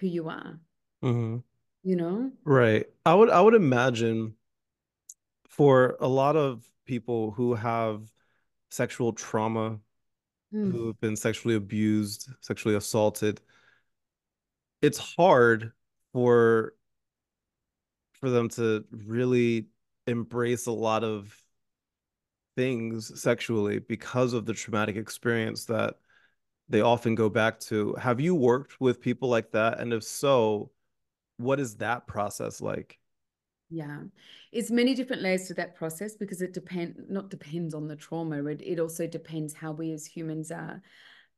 [0.00, 0.58] who you are.
[1.02, 1.38] Mm-hmm.
[1.82, 2.86] You know, right?
[3.04, 4.34] I would I would imagine
[5.48, 8.02] for a lot of people who have
[8.70, 9.78] sexual trauma,
[10.52, 10.72] mm.
[10.72, 13.40] who have been sexually abused, sexually assaulted,
[14.82, 15.72] it's hard
[16.16, 16.72] for
[18.14, 19.66] for them to really
[20.06, 21.38] embrace a lot of
[22.56, 25.96] things sexually because of the traumatic experience that
[26.70, 27.94] they often go back to.
[28.00, 29.78] Have you worked with people like that?
[29.78, 30.70] And if so,
[31.36, 32.98] what is that process like?
[33.68, 34.04] Yeah,
[34.52, 38.42] it's many different layers to that process because it depend not depends on the trauma.
[38.46, 40.80] It, it also depends how we as humans are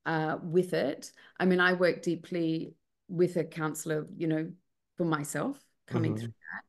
[0.06, 1.12] uh, with it.
[1.40, 2.74] I mean, I work deeply
[3.08, 4.50] with a counselor, you know,
[4.98, 6.20] for myself coming mm-hmm.
[6.20, 6.64] through that.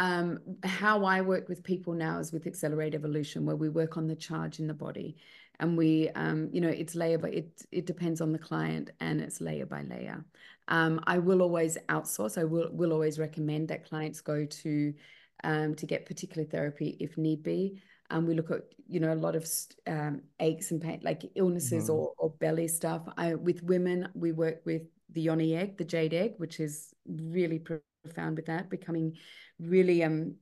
[0.00, 4.06] Um, how I work with people now is with Accelerate Evolution, where we work on
[4.06, 5.16] the charge in the body,
[5.60, 7.62] and we, um, you know, it's layer by it.
[7.72, 10.24] It depends on the client, and it's layer by layer.
[10.68, 12.38] Um, I will always outsource.
[12.38, 14.94] I will will always recommend that clients go to
[15.42, 17.82] um, to get particular therapy if need be.
[18.10, 19.48] Um, we look at you know a lot of
[19.88, 21.92] um, aches and pain, like illnesses mm-hmm.
[21.92, 23.02] or, or belly stuff.
[23.16, 27.58] I, with women, we work with the yoni egg, the jade egg, which is really
[27.58, 29.16] profound with that, becoming
[29.58, 30.36] really um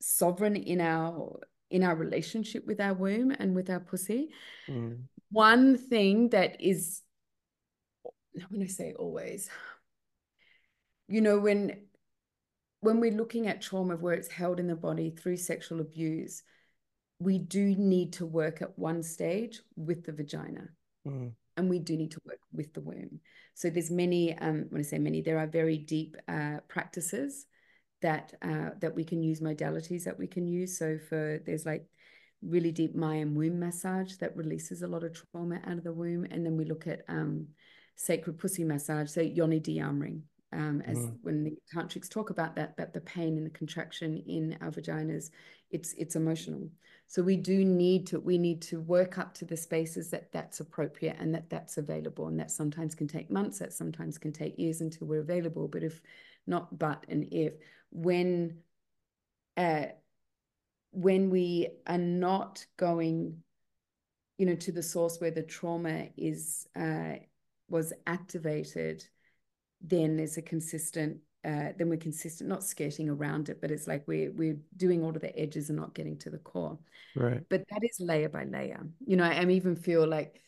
[0.00, 1.40] sovereign in our
[1.70, 4.30] in our relationship with our womb and with our pussy.
[4.68, 5.04] Mm.
[5.30, 7.02] One thing that is
[8.48, 9.48] when I say always,
[11.08, 11.86] you know, when
[12.80, 16.42] when we're looking at trauma where it's held in the body through sexual abuse,
[17.18, 20.68] we do need to work at one stage with the vagina.
[21.06, 21.32] Mm.
[21.60, 23.20] And we do need to work with the womb.
[23.52, 27.44] So there's many, um, when I say many, there are very deep uh, practices
[28.00, 30.78] that uh, that we can use, modalities that we can use.
[30.78, 31.84] So for there's like
[32.40, 36.24] really deep Mayan womb massage that releases a lot of trauma out of the womb.
[36.30, 37.48] And then we look at um,
[37.96, 40.22] sacred pussy massage, so yoni de-armoring
[40.52, 41.16] um, as mm.
[41.22, 45.30] when the tantrics talk about that that the pain and the contraction in our vaginas
[45.70, 46.68] it's it's emotional
[47.06, 50.60] so we do need to we need to work up to the spaces that that's
[50.60, 54.58] appropriate and that that's available and that sometimes can take months that sometimes can take
[54.58, 56.00] years until we're available but if
[56.46, 57.54] not but and if
[57.90, 58.58] when
[59.56, 59.86] uh
[60.92, 63.36] when we are not going
[64.38, 67.14] you know to the source where the trauma is uh
[67.68, 69.04] was activated
[69.80, 74.06] then there's a consistent uh, then we're consistent, not skirting around it, but it's like
[74.06, 76.78] we're we're doing all of the edges and not getting to the core.
[77.16, 77.42] Right.
[77.48, 78.86] But that is layer by layer.
[79.06, 80.42] You know, I even feel like,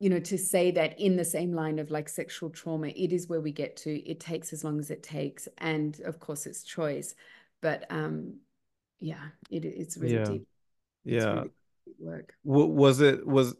[0.00, 3.28] you know, to say that in the same line of like sexual trauma, it is
[3.28, 3.90] where we get to.
[4.08, 7.14] It takes as long as it takes, and of course, it's choice.
[7.60, 8.36] But um,
[9.00, 10.24] yeah, it, it's really yeah.
[10.24, 10.48] deep.
[11.04, 11.24] Yeah.
[11.26, 12.34] Really deep work.
[12.42, 13.54] was it was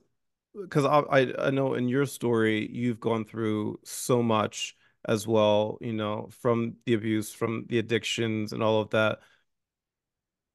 [0.59, 4.75] because I I know in your story you've gone through so much
[5.07, 9.19] as well, you know, from the abuse, from the addictions and all of that.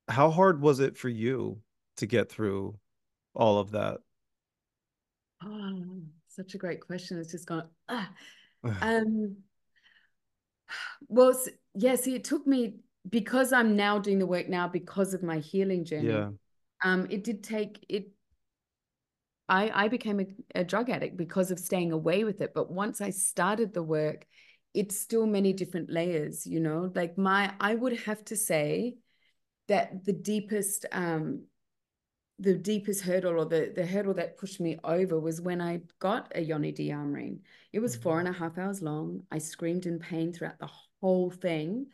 [0.07, 1.61] How hard was it for you
[1.97, 2.79] to get through
[3.33, 3.97] all of that?
[5.43, 7.19] Oh, such a great question.
[7.19, 7.67] It's just gone.
[7.89, 8.09] Ah.
[8.81, 9.37] um,
[11.07, 11.37] well,
[11.75, 12.75] yeah, see, it took me
[13.09, 16.09] because I'm now doing the work now because of my healing journey.
[16.09, 16.29] Yeah.
[16.83, 18.09] Um, it did take it.
[19.49, 20.25] I I became a,
[20.55, 22.53] a drug addict because of staying away with it.
[22.53, 24.25] But once I started the work,
[24.73, 26.91] it's still many different layers, you know.
[26.93, 28.97] Like my, I would have to say
[29.67, 31.45] that the deepest, um,
[32.39, 36.31] the deepest hurdle or the the hurdle that pushed me over was when I got
[36.35, 37.39] a yoni de-armoring.
[37.73, 38.03] It was mm-hmm.
[38.03, 39.23] four and a half hours long.
[39.31, 40.69] I screamed in pain throughout the
[41.01, 41.87] whole thing.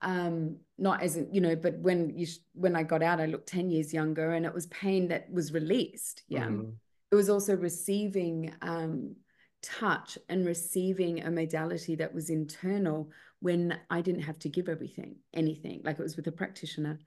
[0.00, 3.70] Um, not as you know, but when you when I got out, I looked 10
[3.70, 6.24] years younger and it was pain that was released.
[6.28, 6.46] Yeah.
[6.46, 6.70] Mm-hmm.
[7.10, 9.16] It was also receiving um
[9.64, 15.16] touch and receiving a modality that was internal when I didn't have to give everything,
[15.32, 16.98] anything, like it was with a practitioner.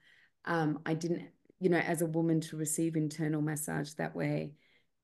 [0.44, 1.28] Um, I didn't,
[1.60, 4.52] you know, as a woman to receive internal massage that way.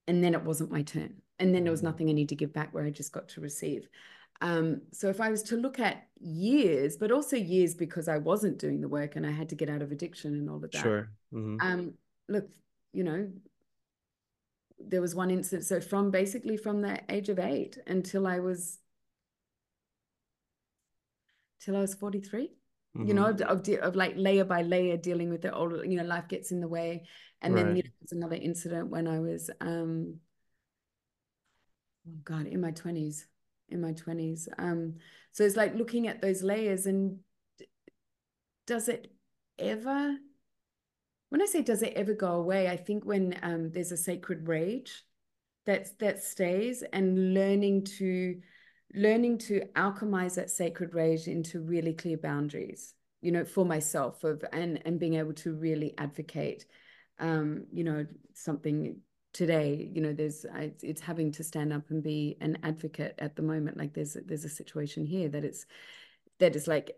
[0.06, 1.14] And then it wasn't my turn.
[1.38, 1.84] And then there was mm.
[1.84, 3.88] nothing I need to give back where I just got to receive.
[4.40, 8.58] Um, so if I was to look at years, but also years because I wasn't
[8.58, 10.82] doing the work and I had to get out of addiction and all of that.
[10.82, 11.10] Sure.
[11.32, 11.56] Mm-hmm.
[11.60, 11.94] Um,
[12.28, 12.48] look,
[12.92, 13.30] you know,
[14.78, 18.78] there was one incident so from basically from the age of eight until i was
[21.60, 22.48] till i was 43
[22.96, 23.06] mm-hmm.
[23.06, 26.04] you know of, of, of, like layer by layer dealing with the all you know
[26.04, 27.06] life gets in the way
[27.40, 27.64] and right.
[27.64, 30.16] then you know, there's another incident when i was um
[32.08, 33.24] oh god in my 20s
[33.68, 34.94] in my 20s um
[35.32, 37.18] so it's like looking at those layers and
[38.66, 39.10] does it
[39.58, 40.16] ever
[41.34, 44.46] when I say does it ever go away, I think when um, there's a sacred
[44.46, 45.02] rage
[45.66, 48.40] that that stays and learning to
[48.94, 54.44] learning to alchemize that sacred rage into really clear boundaries, you know, for myself of
[54.52, 56.66] and and being able to really advocate,
[57.18, 59.00] um, you know, something
[59.32, 63.34] today you know there's it's, it's having to stand up and be an advocate at
[63.34, 63.76] the moment.
[63.76, 65.66] Like there's there's a situation here that it's
[66.38, 66.92] that is like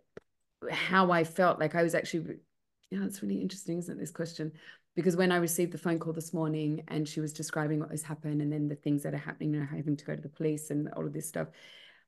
[0.70, 1.59] how I felt.
[1.59, 2.37] Like I was actually
[2.91, 4.53] yeah, it's really interesting, isn't it, this question?
[4.95, 8.03] Because when I received the phone call this morning and she was describing what has
[8.03, 10.28] happened and then the things that are happening, you know, having to go to the
[10.28, 11.49] police and all of this stuff,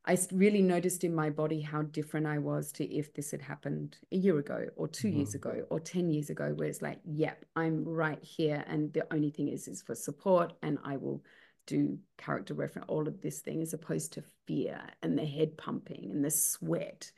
[0.07, 3.99] I really noticed in my body how different I was to if this had happened
[4.11, 5.17] a year ago or 2 mm-hmm.
[5.19, 8.65] years ago or 10 years ago, where it's like, yep, I'm right here.
[8.67, 11.23] And the only thing is, is for support and I will
[11.67, 16.11] do character reference, all of this thing, as opposed to fear and the head pumping
[16.11, 17.13] and the sweat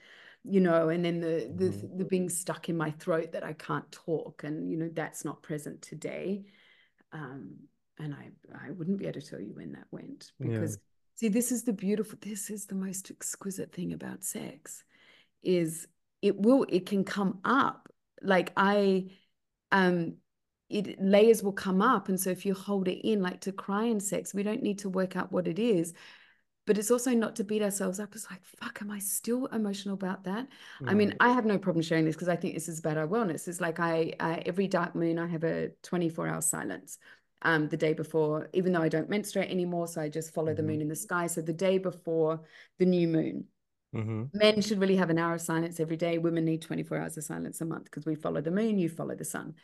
[0.45, 1.99] you know, and then the, the mm-hmm.
[1.99, 5.43] the being stuck in my throat that I can't talk, and you know that's not
[5.43, 6.45] present today.
[7.13, 7.57] Um,
[7.99, 8.31] and I
[8.67, 10.79] I wouldn't be able to tell you when that went because yeah.
[11.17, 14.83] see, this is the beautiful, this is the most exquisite thing about sex,
[15.43, 15.87] is
[16.23, 17.89] it will it can come up
[18.23, 19.11] like I
[19.73, 20.15] um
[20.69, 23.85] it layers will come up and so if you hold it in like to cry
[23.85, 25.95] in sex we don't need to work out what it is
[26.71, 28.15] but it's also not to beat ourselves up.
[28.15, 30.47] It's like, fuck, am I still emotional about that?
[30.81, 30.89] Mm.
[30.89, 33.09] I mean, I have no problem sharing this because I think this is about our
[33.09, 33.49] wellness.
[33.49, 36.99] It's like I, uh, every dark moon, I have a 24 hour silence
[37.43, 39.89] um, the day before, even though I don't menstruate anymore.
[39.89, 40.59] So I just follow mm-hmm.
[40.59, 41.27] the moon in the sky.
[41.27, 42.43] So the day before
[42.79, 43.47] the new moon,
[43.93, 44.39] Mm-hmm.
[44.39, 46.19] Men should really have an hour of silence every day.
[46.19, 49.17] Women need 24 hours of silence a month because we follow the moon, you follow
[49.17, 49.55] the sun.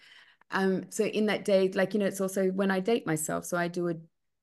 [0.50, 3.44] Um, so in that day, like, you know, it's also when I date myself.
[3.44, 3.94] So I do a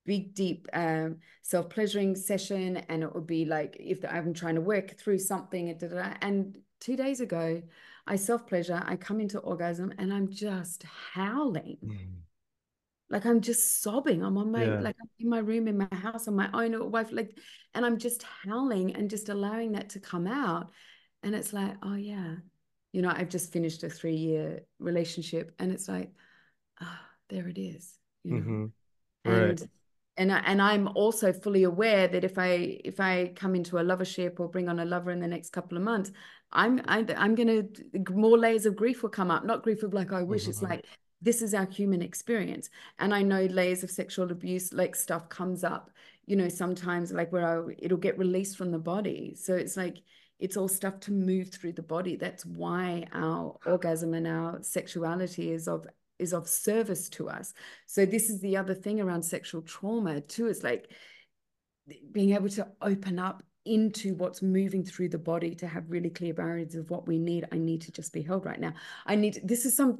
[0.06, 4.62] big, deep um, self pleasuring session, and it would be like if I'm trying to
[4.62, 7.62] work through something, and da da and two days ago,
[8.06, 10.84] I self pleasure, I come into orgasm, and I'm just
[11.14, 11.78] howling.
[11.84, 12.24] Mm
[13.14, 14.24] like I'm just sobbing.
[14.24, 14.80] I'm on my yeah.
[14.80, 17.38] like I'm in my room in my house on my own wife, like,
[17.76, 20.72] and I'm just howling and just allowing that to come out.
[21.22, 22.36] And it's like, oh yeah,
[22.92, 26.12] you know, I've just finished a three year relationship, and it's like,
[26.82, 28.42] ah, oh, there it is, you know.
[28.42, 29.32] Mm-hmm.
[29.32, 29.62] Right.
[29.62, 29.70] And
[30.18, 33.84] and I, and I'm also fully aware that if I if I come into a
[33.84, 36.12] lovership or bring on a lover in the next couple of months,
[36.52, 37.64] I'm I, I'm gonna
[38.12, 39.46] more layers of grief will come up.
[39.46, 40.44] Not grief of like I wish.
[40.44, 40.50] Mm-hmm.
[40.52, 40.86] It's like
[41.24, 45.64] this is our human experience and i know layers of sexual abuse like stuff comes
[45.64, 45.90] up
[46.26, 50.02] you know sometimes like where I, it'll get released from the body so it's like
[50.40, 55.52] it's all stuff to move through the body that's why our orgasm and our sexuality
[55.52, 55.88] is of
[56.24, 57.54] is of service to us.
[57.86, 60.90] So this is the other thing around sexual trauma too is like
[62.12, 66.34] being able to open up into what's moving through the body to have really clear
[66.34, 68.74] barriers of what we need i need to just be held right now.
[69.06, 70.00] I need this is some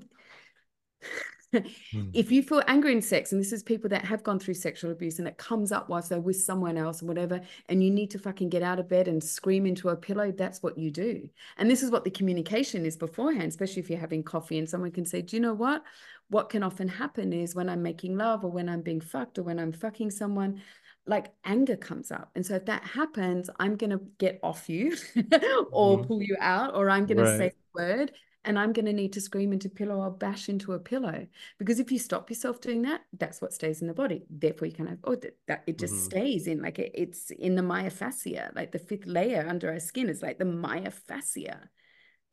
[1.92, 2.10] Hmm.
[2.14, 4.92] if you feel angry in sex, and this is people that have gone through sexual
[4.92, 8.10] abuse and it comes up whilst they're with someone else and whatever, and you need
[8.12, 11.30] to fucking get out of bed and scream into a pillow, that's what you do.
[11.58, 14.92] And this is what the communication is beforehand, especially if you're having coffee and someone
[14.92, 15.84] can say, Do you know what?
[16.30, 19.44] What can often happen is when I'm making love or when I'm being fucked or
[19.44, 20.62] when I'm fucking someone,
[21.06, 22.32] like anger comes up.
[22.36, 24.96] And so if that happens, I'm going to get off you
[25.72, 26.08] or mm.
[26.08, 27.32] pull you out, or I'm going right.
[27.32, 28.12] to say a word
[28.46, 31.26] and I'm going to need to scream into pillow or bash into a pillow
[31.60, 34.26] because if you stop yourself doing that, that's what stays in the body.
[34.30, 36.04] Therefore, you kind of oh that, that it just mm-hmm.
[36.04, 40.10] stays in like it, it's in the myofascia, like the fifth layer under our skin
[40.10, 41.58] is like the myofascia,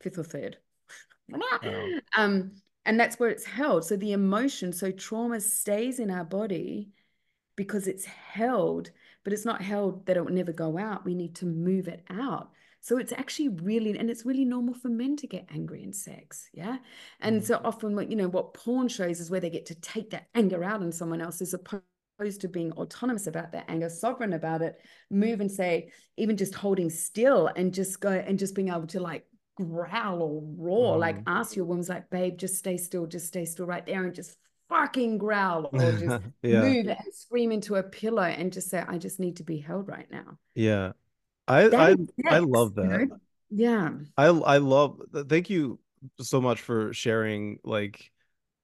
[0.01, 0.57] fifth or third.
[2.17, 2.51] Um,
[2.85, 3.85] and that's where it's held.
[3.85, 6.89] So the emotion, so trauma stays in our body
[7.55, 8.91] because it's held,
[9.23, 11.05] but it's not held that it will never go out.
[11.05, 12.51] We need to move it out.
[12.81, 16.49] So it's actually really, and it's really normal for men to get angry in sex.
[16.51, 16.77] Yeah.
[17.19, 17.45] And mm-hmm.
[17.45, 20.27] so often, what, you know, what porn shows is where they get to take that
[20.33, 24.63] anger out on someone else as opposed to being autonomous about their anger, sovereign about
[24.63, 24.79] it,
[25.11, 28.99] move and say, even just holding still and just go and just being able to
[28.99, 29.25] like
[29.55, 30.99] growl or roar, mm.
[30.99, 34.15] like ask your woman's like, babe, just stay still, just stay still right there and
[34.15, 34.37] just
[34.69, 36.61] fucking growl or just yeah.
[36.61, 39.87] move and scream into a pillow and just say, I just need to be held
[39.87, 40.39] right now.
[40.55, 40.93] Yeah.
[41.51, 41.95] I I,
[42.29, 43.19] I love that.
[43.49, 43.91] Yeah.
[44.17, 45.79] I I love thank you
[46.19, 48.11] so much for sharing like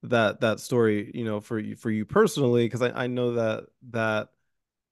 [0.04, 3.64] that that story, you know, for you for you personally, because I, I know that
[3.90, 4.28] that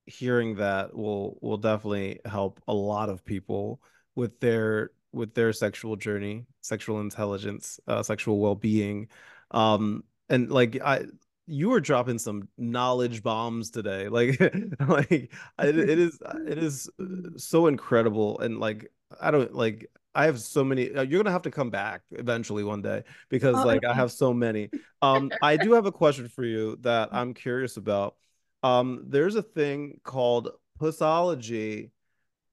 [0.07, 3.81] hearing that will will definitely help a lot of people
[4.15, 9.09] with their with their sexual journey, sexual intelligence, uh, sexual well-being.
[9.51, 11.07] Um and like I
[11.47, 14.41] you were dropping some knowledge bombs today like
[14.89, 18.91] like it, it is it is uh, so incredible and like
[19.21, 22.65] i don't like i have so many uh, you're gonna have to come back eventually
[22.65, 23.87] one day because oh, like okay.
[23.87, 24.69] i have so many
[25.03, 28.17] um i do have a question for you that i'm curious about
[28.63, 31.91] um there's a thing called pussology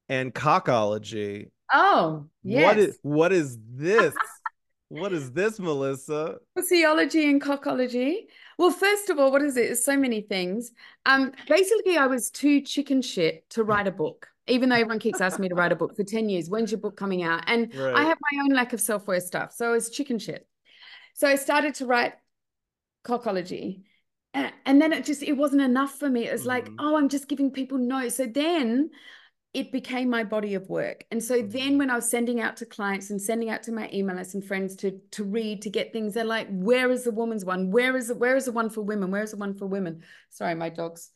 [0.09, 2.63] and cockology oh yes.
[2.63, 4.13] what is what is this
[4.93, 6.37] what is this, Melissa?
[6.55, 8.27] Pussyology and cockology.
[8.57, 9.71] Well, first of all, what is it?
[9.71, 10.71] It's so many things.
[11.05, 15.21] Um, basically, I was too chicken shit to write a book, even though everyone keeps
[15.21, 16.49] asking me to write a book for 10 years.
[16.49, 17.43] When's your book coming out?
[17.47, 17.95] And right.
[17.95, 19.53] I have my own lack of self-worth stuff.
[19.53, 20.47] So I was chicken shit.
[21.13, 22.13] So I started to write
[23.05, 23.81] cockology.
[24.33, 26.27] And, and then it just it wasn't enough for me.
[26.27, 26.49] It was mm-hmm.
[26.49, 28.09] like, oh, I'm just giving people no.
[28.09, 28.89] So then
[29.53, 31.05] it became my body of work.
[31.11, 31.77] And so then mm-hmm.
[31.77, 34.43] when I was sending out to clients and sending out to my email lists and
[34.43, 37.71] friends to to read, to get things, they're like, where is the woman's one?
[37.71, 38.17] Where is it?
[38.17, 39.11] Where is the one for women?
[39.11, 40.01] Where is the one for women?
[40.29, 41.11] Sorry, my dog's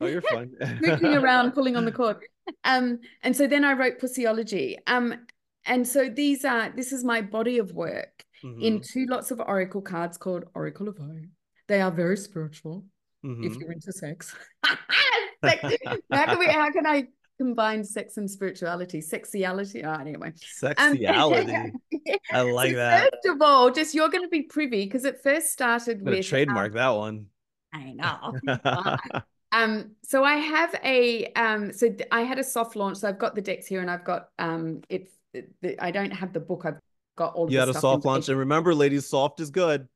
[0.00, 0.52] Oh, you're fine.
[0.80, 2.18] moving around, pulling on the cord.
[2.64, 4.76] Um, and so then I wrote Pussyology.
[4.86, 5.26] Um,
[5.64, 8.60] and so these are this is my body of work mm-hmm.
[8.62, 11.20] in two lots of oracle cards called Oracle of O.
[11.66, 12.84] They are very spiritual
[13.24, 13.44] mm-hmm.
[13.44, 14.34] if you're into sex.
[15.42, 17.08] like, how can we how can I
[17.38, 19.84] combined sex and spirituality, sexiality.
[19.84, 21.72] Oh, anyway, sexiality.
[21.72, 21.80] Um,
[22.32, 23.10] I like so that.
[23.12, 26.72] First of all, just you're going to be privy because it first started with trademark
[26.72, 27.26] um, that one.
[27.72, 29.20] I know.
[29.52, 32.98] um, so I have a um, so I had a soft launch.
[32.98, 35.12] So I've got the decks here, and I've got um, it's.
[35.32, 36.62] The, I don't have the book.
[36.64, 36.78] I've
[37.16, 37.50] got all.
[37.50, 39.88] You had a soft launch, and remember, ladies, soft is good.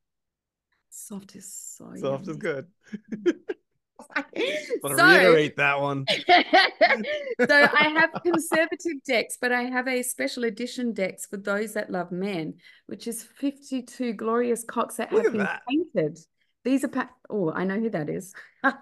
[0.91, 1.93] Soft is so.
[1.97, 2.31] Soft yummy.
[2.31, 2.67] is good.
[4.83, 6.05] so, reiterate that one.
[6.27, 6.27] so
[7.51, 12.13] I have conservative decks, but I have a special edition decks for those that love
[12.13, 12.55] men,
[12.87, 15.63] which is 52 glorious cocks that Look have been that.
[15.69, 16.19] painted.
[16.65, 18.35] These are pa- oh, I know who that is.
[18.63, 18.73] I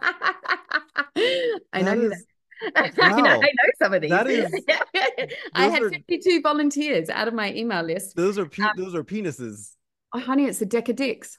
[1.72, 2.16] that know is, who that
[2.62, 2.88] Wow.
[3.00, 4.10] I, know, I know some of these.
[4.10, 4.52] That is,
[5.54, 8.16] I had 52 volunteers out of my email list.
[8.16, 9.72] Those are pe- um, those are penises.
[10.12, 11.38] Oh, honey, it's a deck of dicks.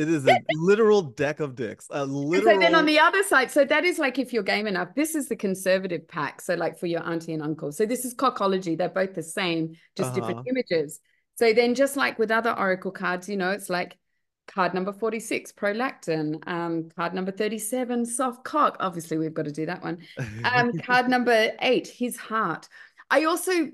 [0.00, 1.86] It is a literal deck of dicks.
[1.90, 2.54] A literal...
[2.54, 5.14] so then on the other side, so that is like if you're game enough, this
[5.14, 6.40] is the conservative pack.
[6.40, 7.70] So like for your auntie and uncle.
[7.70, 8.78] So this is cockology.
[8.78, 10.20] They're both the same, just uh-huh.
[10.20, 11.00] different images.
[11.34, 13.98] So then just like with other oracle cards, you know, it's like
[14.46, 19.64] card number 46 prolactin um, card number 37 soft cock obviously we've got to do
[19.64, 19.98] that one
[20.42, 22.68] um, card number eight his heart
[23.10, 23.68] i also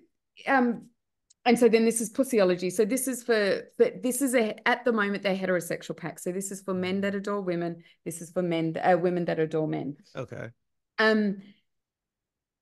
[0.46, 0.82] um,
[1.46, 4.84] and so then this is pussyology so this is for but this is a at
[4.84, 8.30] the moment they're heterosexual pack so this is for men that adore women this is
[8.30, 10.48] for men uh, women that adore men okay
[10.98, 11.40] um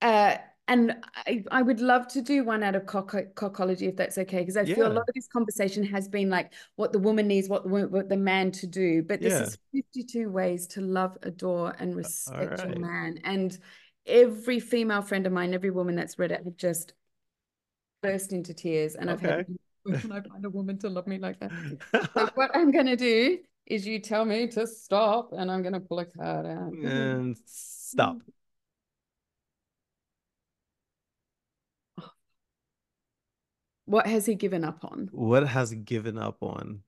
[0.02, 4.16] uh and I, I would love to do one out of cock- cockology if that's
[4.16, 4.74] okay because I yeah.
[4.74, 7.68] feel a lot of this conversation has been like what the woman needs, what the
[7.68, 9.42] what the man to do, but this yeah.
[9.42, 12.70] is fifty two ways to love, adore, and respect right.
[12.70, 13.18] your man.
[13.24, 13.58] And
[14.06, 16.94] every female friend of mine, every woman that's read it, have just
[18.04, 18.94] burst into tears.
[18.94, 19.26] And okay.
[19.26, 19.46] I've had
[19.84, 21.50] when can I find a woman to love me like that?
[22.14, 25.98] so what I'm gonna do is you tell me to stop, and I'm gonna pull
[25.98, 28.18] a card out and stop.
[33.86, 35.10] What has he given up on?
[35.12, 36.80] What has he given up on?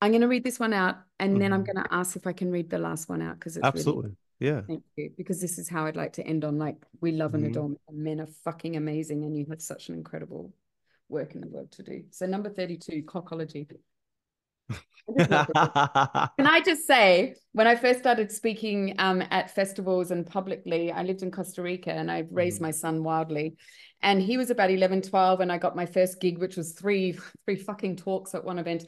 [0.00, 1.40] I'm going to read this one out and mm-hmm.
[1.40, 1.76] then I'm mm-hmm.
[1.76, 4.16] going to ask if I can read the last one out because it's absolutely really,
[4.40, 4.62] yeah.
[4.66, 6.58] Thank you because this is how I'd like to end on.
[6.58, 7.44] Like we love mm-hmm.
[7.44, 10.52] and adore men are fucking amazing and you have such an incredible
[11.08, 12.04] work in the world to do.
[12.10, 13.68] So number 32, cockology.
[15.18, 21.02] Can I just say, when I first started speaking um, at festivals and publicly, I
[21.02, 22.66] lived in Costa Rica and I raised mm-hmm.
[22.66, 23.56] my son wildly
[24.02, 27.18] and he was about 11 12 and i got my first gig which was three
[27.44, 28.84] three fucking talks at one event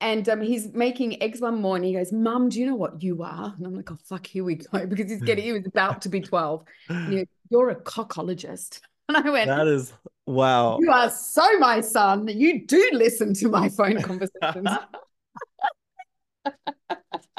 [0.00, 1.90] and um, he's making eggs one morning.
[1.90, 3.54] He goes, Mum, do you know what you are?
[3.56, 4.86] And I'm like, oh, fuck, here we go.
[4.86, 6.64] Because he's getting, he was about to be 12.
[6.88, 8.80] You, You're a cockologist.
[9.06, 9.92] And I went, That is,
[10.24, 10.78] wow.
[10.80, 12.26] You are so my son.
[12.26, 14.66] You do listen to my phone conversations.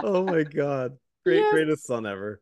[0.03, 0.95] oh my God.
[1.23, 2.39] Great, greatest son ever.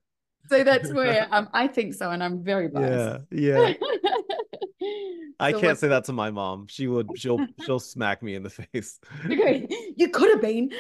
[0.50, 2.12] So that's where um, I think so.
[2.12, 3.26] And I'm very biased.
[3.32, 3.70] Yeah.
[3.70, 3.74] Yeah.
[5.40, 6.68] I so can't say that to my mom.
[6.68, 7.10] She would.
[7.16, 7.46] She'll.
[7.66, 9.00] she'll smack me in the face.
[9.26, 9.68] Okay.
[9.96, 10.72] You could have been.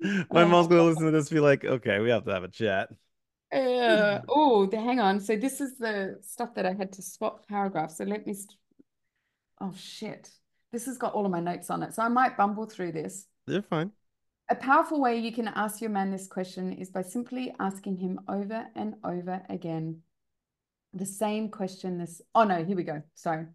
[0.30, 1.28] my mom's gonna listen to this.
[1.28, 2.90] Be like, okay, we have to have a chat.
[3.52, 5.20] Uh, oh, hang on.
[5.20, 7.96] So this is the stuff that I had to swap paragraphs.
[7.98, 8.34] So let me.
[9.60, 10.30] oh shit!
[10.70, 13.26] This has got all of my notes on it, so I might bumble through this.
[13.46, 13.92] You're fine.
[14.50, 18.20] A powerful way you can ask your man this question is by simply asking him
[18.28, 20.00] over and over again
[20.94, 23.02] the same question this oh no here we go.
[23.14, 23.46] Sorry.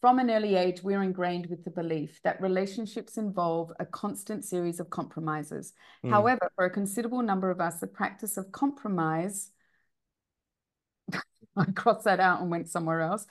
[0.00, 4.80] From an early age we're ingrained with the belief that relationships involve a constant series
[4.80, 5.72] of compromises.
[6.04, 6.10] Mm.
[6.10, 9.50] however for a considerable number of us the practice of compromise
[11.56, 13.26] i crossed that out and went somewhere else.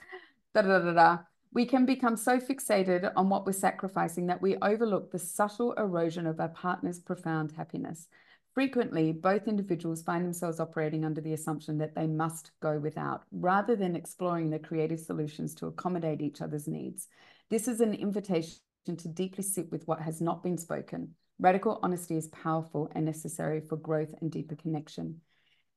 [0.54, 1.18] Da, da, da, da,
[1.52, 6.26] we can become so fixated on what we're sacrificing that we overlook the subtle erosion
[6.26, 8.08] of our partner's profound happiness
[8.56, 13.76] Frequently, both individuals find themselves operating under the assumption that they must go without, rather
[13.76, 17.08] than exploring the creative solutions to accommodate each other's needs.
[17.50, 21.14] This is an invitation to deeply sit with what has not been spoken.
[21.38, 25.20] Radical honesty is powerful and necessary for growth and deeper connection.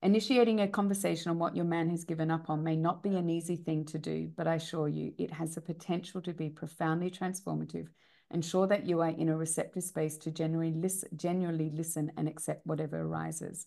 [0.01, 3.29] Initiating a conversation on what your man has given up on may not be an
[3.29, 7.11] easy thing to do, but I assure you it has the potential to be profoundly
[7.11, 7.89] transformative
[8.31, 12.65] Ensure that you are in a receptive space to genuinely listen, genuinely listen and accept
[12.65, 13.65] whatever arises.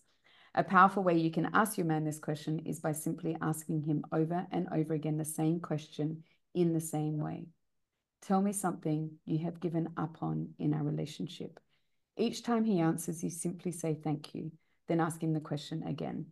[0.55, 4.05] A powerful way you can ask your man this question is by simply asking him
[4.11, 7.47] over and over again the same question in the same way.
[8.21, 11.59] Tell me something you have given up on in our relationship.
[12.15, 14.51] Each time he answers, you simply say thank you,
[14.87, 16.27] then ask him the question again.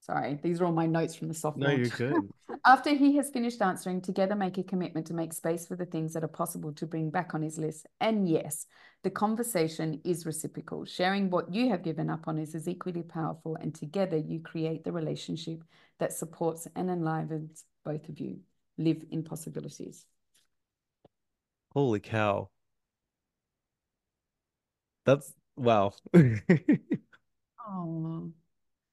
[0.00, 2.30] Sorry, these are all my notes from the soft No, you're good.
[2.64, 6.14] After he has finished answering, together make a commitment to make space for the things
[6.14, 7.86] that are possible to bring back on his list.
[8.00, 8.66] And yes,
[9.02, 10.84] the conversation is reciprocal.
[10.84, 14.82] Sharing what you have given up on is as equally powerful, and together you create
[14.82, 15.62] the relationship
[15.98, 18.38] that supports and enlivens both of you.
[18.78, 20.06] Live in possibilities.
[21.72, 22.48] Holy cow.
[25.04, 25.92] That's wow.
[27.66, 28.32] oh.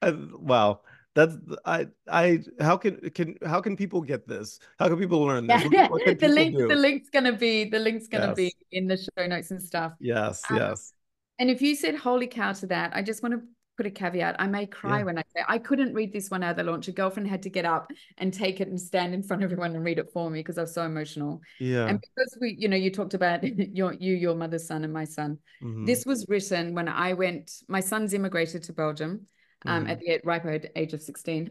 [0.01, 0.81] wow
[1.15, 4.59] that's I I how can can how can people get this?
[4.77, 5.63] How can people learn this?
[5.71, 5.87] Yeah.
[5.87, 6.67] the link do?
[6.67, 8.35] the link's gonna be the link's gonna yes.
[8.35, 9.93] be in the show notes and stuff.
[9.99, 10.93] Yes, um, yes.
[11.39, 13.41] And if you said holy cow to that, I just want to
[13.77, 14.35] put a caveat.
[14.39, 15.03] I may cry yeah.
[15.03, 16.87] when I say I couldn't read this one out of the launch.
[16.87, 19.75] A girlfriend had to get up and take it and stand in front of everyone
[19.75, 21.41] and read it for me because I was so emotional.
[21.59, 21.87] Yeah.
[21.87, 23.43] And because we, you know, you talked about
[23.75, 25.39] your you, your mother's son and my son.
[25.63, 25.85] Mm-hmm.
[25.85, 29.27] This was written when I went, my son's immigrated to Belgium.
[29.67, 29.91] Um, mm-hmm.
[29.91, 30.45] at the ripe
[30.75, 31.49] age of 16.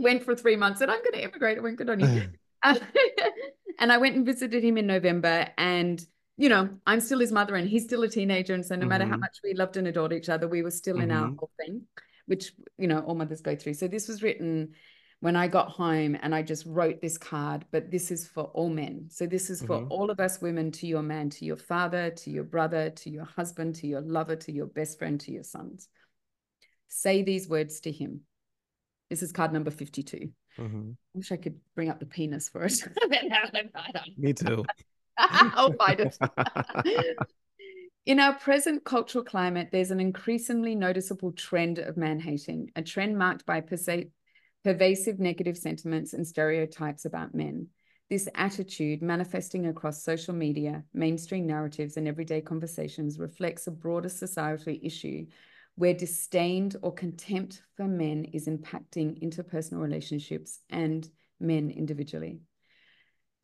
[0.00, 1.58] went for three months and I'm going to immigrate.
[1.58, 2.28] I went good on you.
[3.78, 6.04] and I went and visited him in November and
[6.38, 8.54] you know, I'm still his mother and he's still a teenager.
[8.54, 8.88] And so no mm-hmm.
[8.88, 9.20] matter how mm-hmm.
[9.20, 11.10] much we loved and adored each other, we were still mm-hmm.
[11.10, 11.36] in our mm-hmm.
[11.36, 11.82] whole thing,
[12.26, 13.74] which, you know, all mothers go through.
[13.74, 14.74] So this was written
[15.18, 18.70] when I got home and I just wrote this card, but this is for all
[18.70, 19.06] men.
[19.10, 19.90] So this is for mm-hmm.
[19.90, 23.24] all of us women to your man, to your father, to your brother, to your
[23.24, 25.88] husband, to your lover, to your best friend, to your sons.
[26.88, 28.22] Say these words to him.
[29.10, 30.30] This is card number 52.
[30.58, 30.90] Mm-hmm.
[30.90, 32.82] I wish I could bring up the penis for it.
[34.16, 34.64] Me too.
[35.18, 36.18] I'll find it.
[38.06, 43.18] In our present cultural climate, there's an increasingly noticeable trend of man hating, a trend
[43.18, 47.68] marked by pervasive negative sentiments and stereotypes about men.
[48.08, 54.74] This attitude, manifesting across social media, mainstream narratives, and everyday conversations, reflects a broader societal
[54.82, 55.26] issue
[55.78, 61.08] where disdain or contempt for men is impacting interpersonal relationships and
[61.38, 62.40] men individually.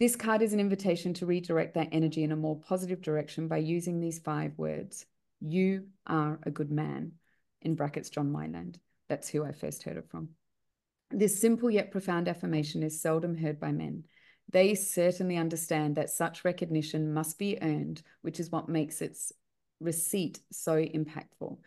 [0.00, 3.58] This card is an invitation to redirect that energy in a more positive direction by
[3.58, 5.06] using these five words.
[5.40, 7.12] You are a good man,
[7.62, 8.80] in brackets, John Wineland.
[9.08, 10.30] That's who I first heard it from.
[11.12, 14.02] This simple yet profound affirmation is seldom heard by men.
[14.50, 19.32] They certainly understand that such recognition must be earned, which is what makes its
[19.78, 21.58] receipt so impactful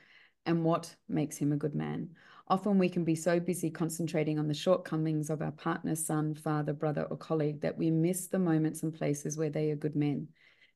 [0.47, 2.09] and what makes him a good man.
[2.47, 6.71] Often we can be so busy concentrating on the shortcomings of our partner, son, father,
[6.71, 10.29] brother, or colleague that we miss the moments and places where they are good men.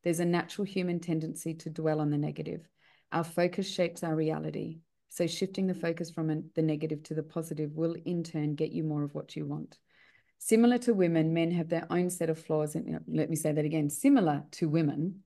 [0.03, 2.67] There's a natural human tendency to dwell on the negative.
[3.13, 4.79] Our focus shapes our reality.
[5.09, 8.83] So shifting the focus from the negative to the positive will in turn get you
[8.83, 9.77] more of what you want.
[10.39, 12.75] Similar to women, men have their own set of flaws.
[12.75, 15.23] And let me say that again similar to women,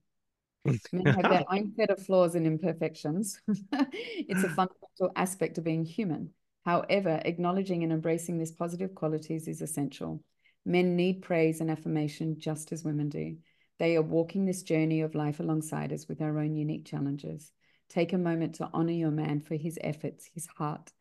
[0.92, 3.40] men have their own set of flaws and imperfections.
[3.48, 6.30] it's a fundamental aspect of being human.
[6.64, 10.22] However, acknowledging and embracing these positive qualities is essential.
[10.64, 13.36] Men need praise and affirmation just as women do.
[13.78, 17.52] They are walking this journey of life alongside us with our own unique challenges.
[17.88, 20.92] Take a moment to honor your man for his efforts, his heart,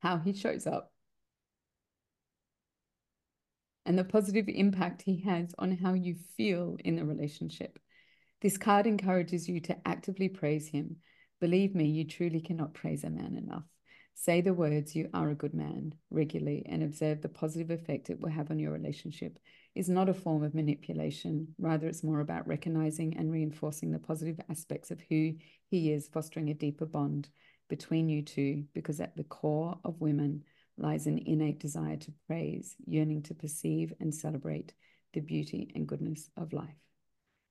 [0.00, 0.92] how he shows up,
[3.86, 7.78] and the positive impact he has on how you feel in the relationship.
[8.44, 10.96] This card encourages you to actively praise him.
[11.40, 13.64] Believe me, you truly cannot praise a man enough.
[14.12, 18.20] Say the words, you are a good man, regularly, and observe the positive effect it
[18.20, 19.38] will have on your relationship.
[19.74, 21.54] Is not a form of manipulation.
[21.58, 25.32] Rather, it's more about recognizing and reinforcing the positive aspects of who
[25.70, 27.30] he is, fostering a deeper bond
[27.70, 30.44] between you two, because at the core of women
[30.76, 34.74] lies an innate desire to praise, yearning to perceive and celebrate
[35.14, 36.83] the beauty and goodness of life.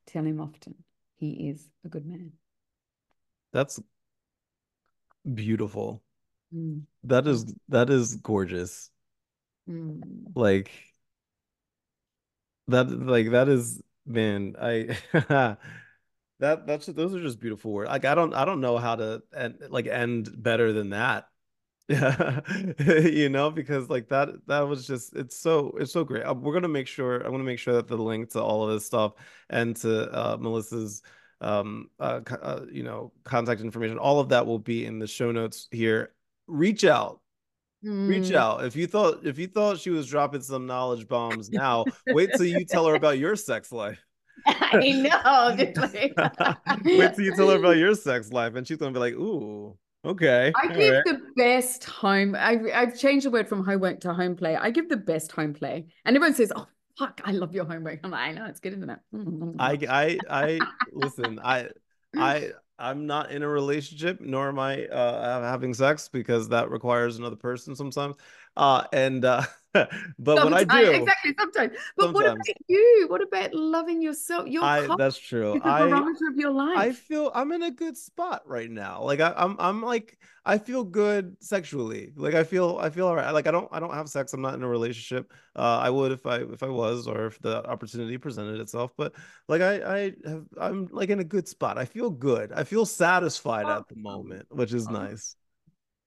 [0.05, 0.75] Tell him often
[1.15, 2.33] he is a good man.
[3.51, 3.79] That's
[5.33, 6.01] beautiful.
[6.53, 6.83] Mm.
[7.03, 8.89] That is that is gorgeous.
[9.69, 10.01] Mm.
[10.35, 10.71] Like
[12.67, 14.97] that like that is man, I
[16.39, 17.89] that that's those are just beautiful words.
[17.89, 21.27] Like I don't I don't know how to end like end better than that.
[21.89, 22.39] Yeah,
[22.79, 26.23] you know, because like that that was just it's so it's so great.
[26.23, 28.73] Uh, we're gonna make sure I'm gonna make sure that the link to all of
[28.73, 29.13] this stuff
[29.49, 31.01] and to uh, Melissa's
[31.41, 35.31] um uh, uh, you know contact information all of that will be in the show
[35.31, 36.13] notes here
[36.47, 37.19] reach out
[37.83, 38.07] mm.
[38.07, 41.83] reach out if you thought if you thought she was dropping some knowledge bombs now
[42.07, 43.99] wait till you tell her about your sex life
[44.45, 45.21] I know.
[46.85, 49.77] Wait till you tell her about your sex life, and she's gonna be like, "Ooh,
[50.05, 50.51] Okay.
[50.55, 51.05] I give right.
[51.05, 52.35] the best home.
[52.35, 54.55] I, I've changed the word from homework to home play.
[54.55, 55.85] I give the best home play.
[56.03, 58.01] And everyone says, oh, fuck, I love your homework.
[58.03, 58.99] I'm like, I know, it's good, isn't it?
[59.59, 60.59] I, I, I,
[60.91, 61.69] listen, I,
[62.17, 67.17] I, I'm not in a relationship, nor am I uh, having sex because that requires
[67.17, 68.17] another person sometimes.
[68.55, 69.43] Uh, and uh,
[69.73, 69.89] but
[70.19, 71.73] sometimes, when I do, exactly sometimes.
[71.97, 72.13] But sometimes.
[72.13, 73.05] what about you?
[73.09, 74.47] What about loving yourself?
[74.47, 75.53] Your I, that's true.
[75.53, 76.77] The barometer of your life.
[76.77, 79.01] I feel I'm in a good spot right now.
[79.01, 82.11] Like I, I'm, I'm like I feel good sexually.
[82.15, 83.33] Like I feel, I feel alright.
[83.33, 84.33] Like I don't, I don't have sex.
[84.33, 85.31] I'm not in a relationship.
[85.55, 88.91] Uh, I would if I, if I was, or if the opportunity presented itself.
[88.97, 89.13] But
[89.47, 91.77] like I, I have, I'm like in a good spot.
[91.77, 92.51] I feel good.
[92.51, 95.35] I feel satisfied at the moment, which is nice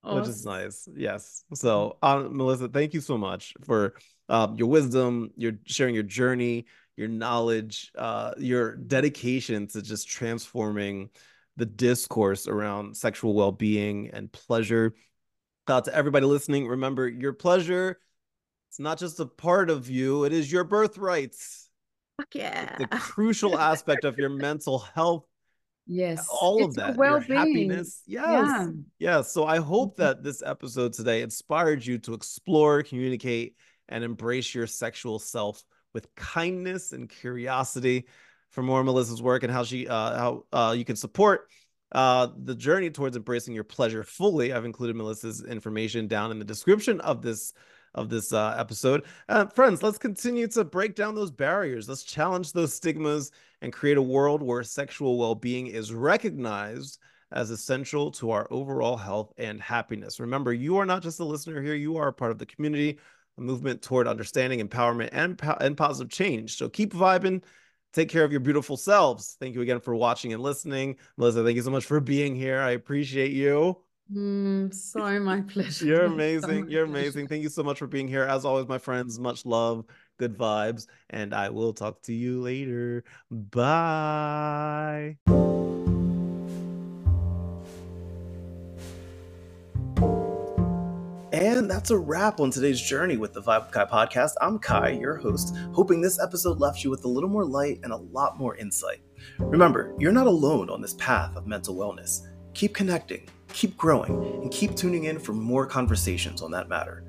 [0.07, 0.21] awesome.
[0.21, 0.89] which is nice.
[0.97, 1.45] Yes.
[1.55, 3.95] So, um, Melissa, thank you so much for
[4.29, 6.67] um, your wisdom, your sharing your journey,
[6.97, 11.11] your knowledge, uh, your dedication to just transforming
[11.57, 14.95] the discourse around sexual well-being and pleasure.
[15.69, 17.99] Uh, to everybody listening, remember your pleasure.
[18.71, 21.35] It's not just a part of you; it is your birthright.
[22.19, 22.77] Fuck yeah!
[22.79, 25.25] The crucial aspect of your mental health
[25.87, 26.27] Yes.
[26.29, 26.97] all of that.
[26.97, 28.03] Your happiness.
[28.07, 28.25] Yes.
[28.27, 28.69] Yeah.
[28.99, 29.33] Yes.
[29.33, 30.03] So I hope mm-hmm.
[30.03, 33.55] that this episode today inspired you to explore, communicate,
[33.89, 35.63] and embrace your sexual self
[35.95, 38.07] with kindness and curiosity.
[38.51, 41.51] For more Melissa's work and how she uh, how uh, you can support
[41.93, 46.45] uh, the journey towards embracing your pleasure fully, I've included Melissa's information down in the
[46.45, 47.53] description of this
[47.95, 49.05] of this uh, episode.
[49.29, 51.89] Uh, friends, let's continue to break down those barriers.
[51.89, 53.31] Let's challenge those stigmas
[53.67, 57.01] and create a world where sexual well being is recognized
[57.33, 60.21] as essential to our overall health and happiness.
[60.21, 62.97] Remember, you are not just a listener here, you are a part of the community,
[63.37, 66.57] a movement toward understanding, empowerment, and, and positive change.
[66.57, 67.43] So keep vibing.
[67.93, 69.37] Take care of your beautiful selves.
[69.41, 70.95] Thank you again for watching and listening.
[71.17, 72.61] Melissa, thank you so much for being here.
[72.61, 73.79] I appreciate you.
[74.15, 75.87] Mm, so my pleasure.
[75.87, 76.67] You're amazing.
[76.67, 77.27] So You're amazing.
[77.27, 78.23] Thank you so much for being here.
[78.23, 79.87] As always, my friends, much love,
[80.17, 83.05] good vibes, and I will talk to you later.
[83.31, 85.17] Bye.
[91.33, 94.33] And that's a wrap on today's journey with the Vibe Ky podcast.
[94.41, 97.93] I'm Ky, your host, hoping this episode left you with a little more light and
[97.93, 99.01] a lot more insight.
[99.39, 102.27] Remember, you're not alone on this path of mental wellness.
[102.55, 104.13] Keep connecting keep growing,
[104.43, 107.03] and keep tuning in for more conversations on that matter.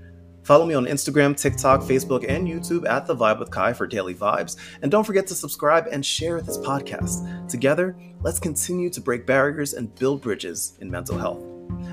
[0.47, 4.15] Follow me on Instagram, TikTok, Facebook, and YouTube at The Vibe with Ky for daily
[4.15, 4.55] vibes.
[4.81, 7.49] And don't forget to subscribe and share this podcast.
[7.49, 11.43] Together, let's continue to break barriers and build bridges in mental health.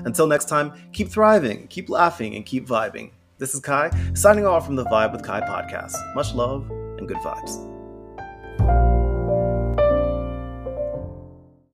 [0.05, 3.11] Until next time, keep thriving, keep laughing, and keep vibing.
[3.39, 5.97] This is Ky, signing off from the Vibe with Ky podcast.
[6.15, 7.74] Much love and good vibes.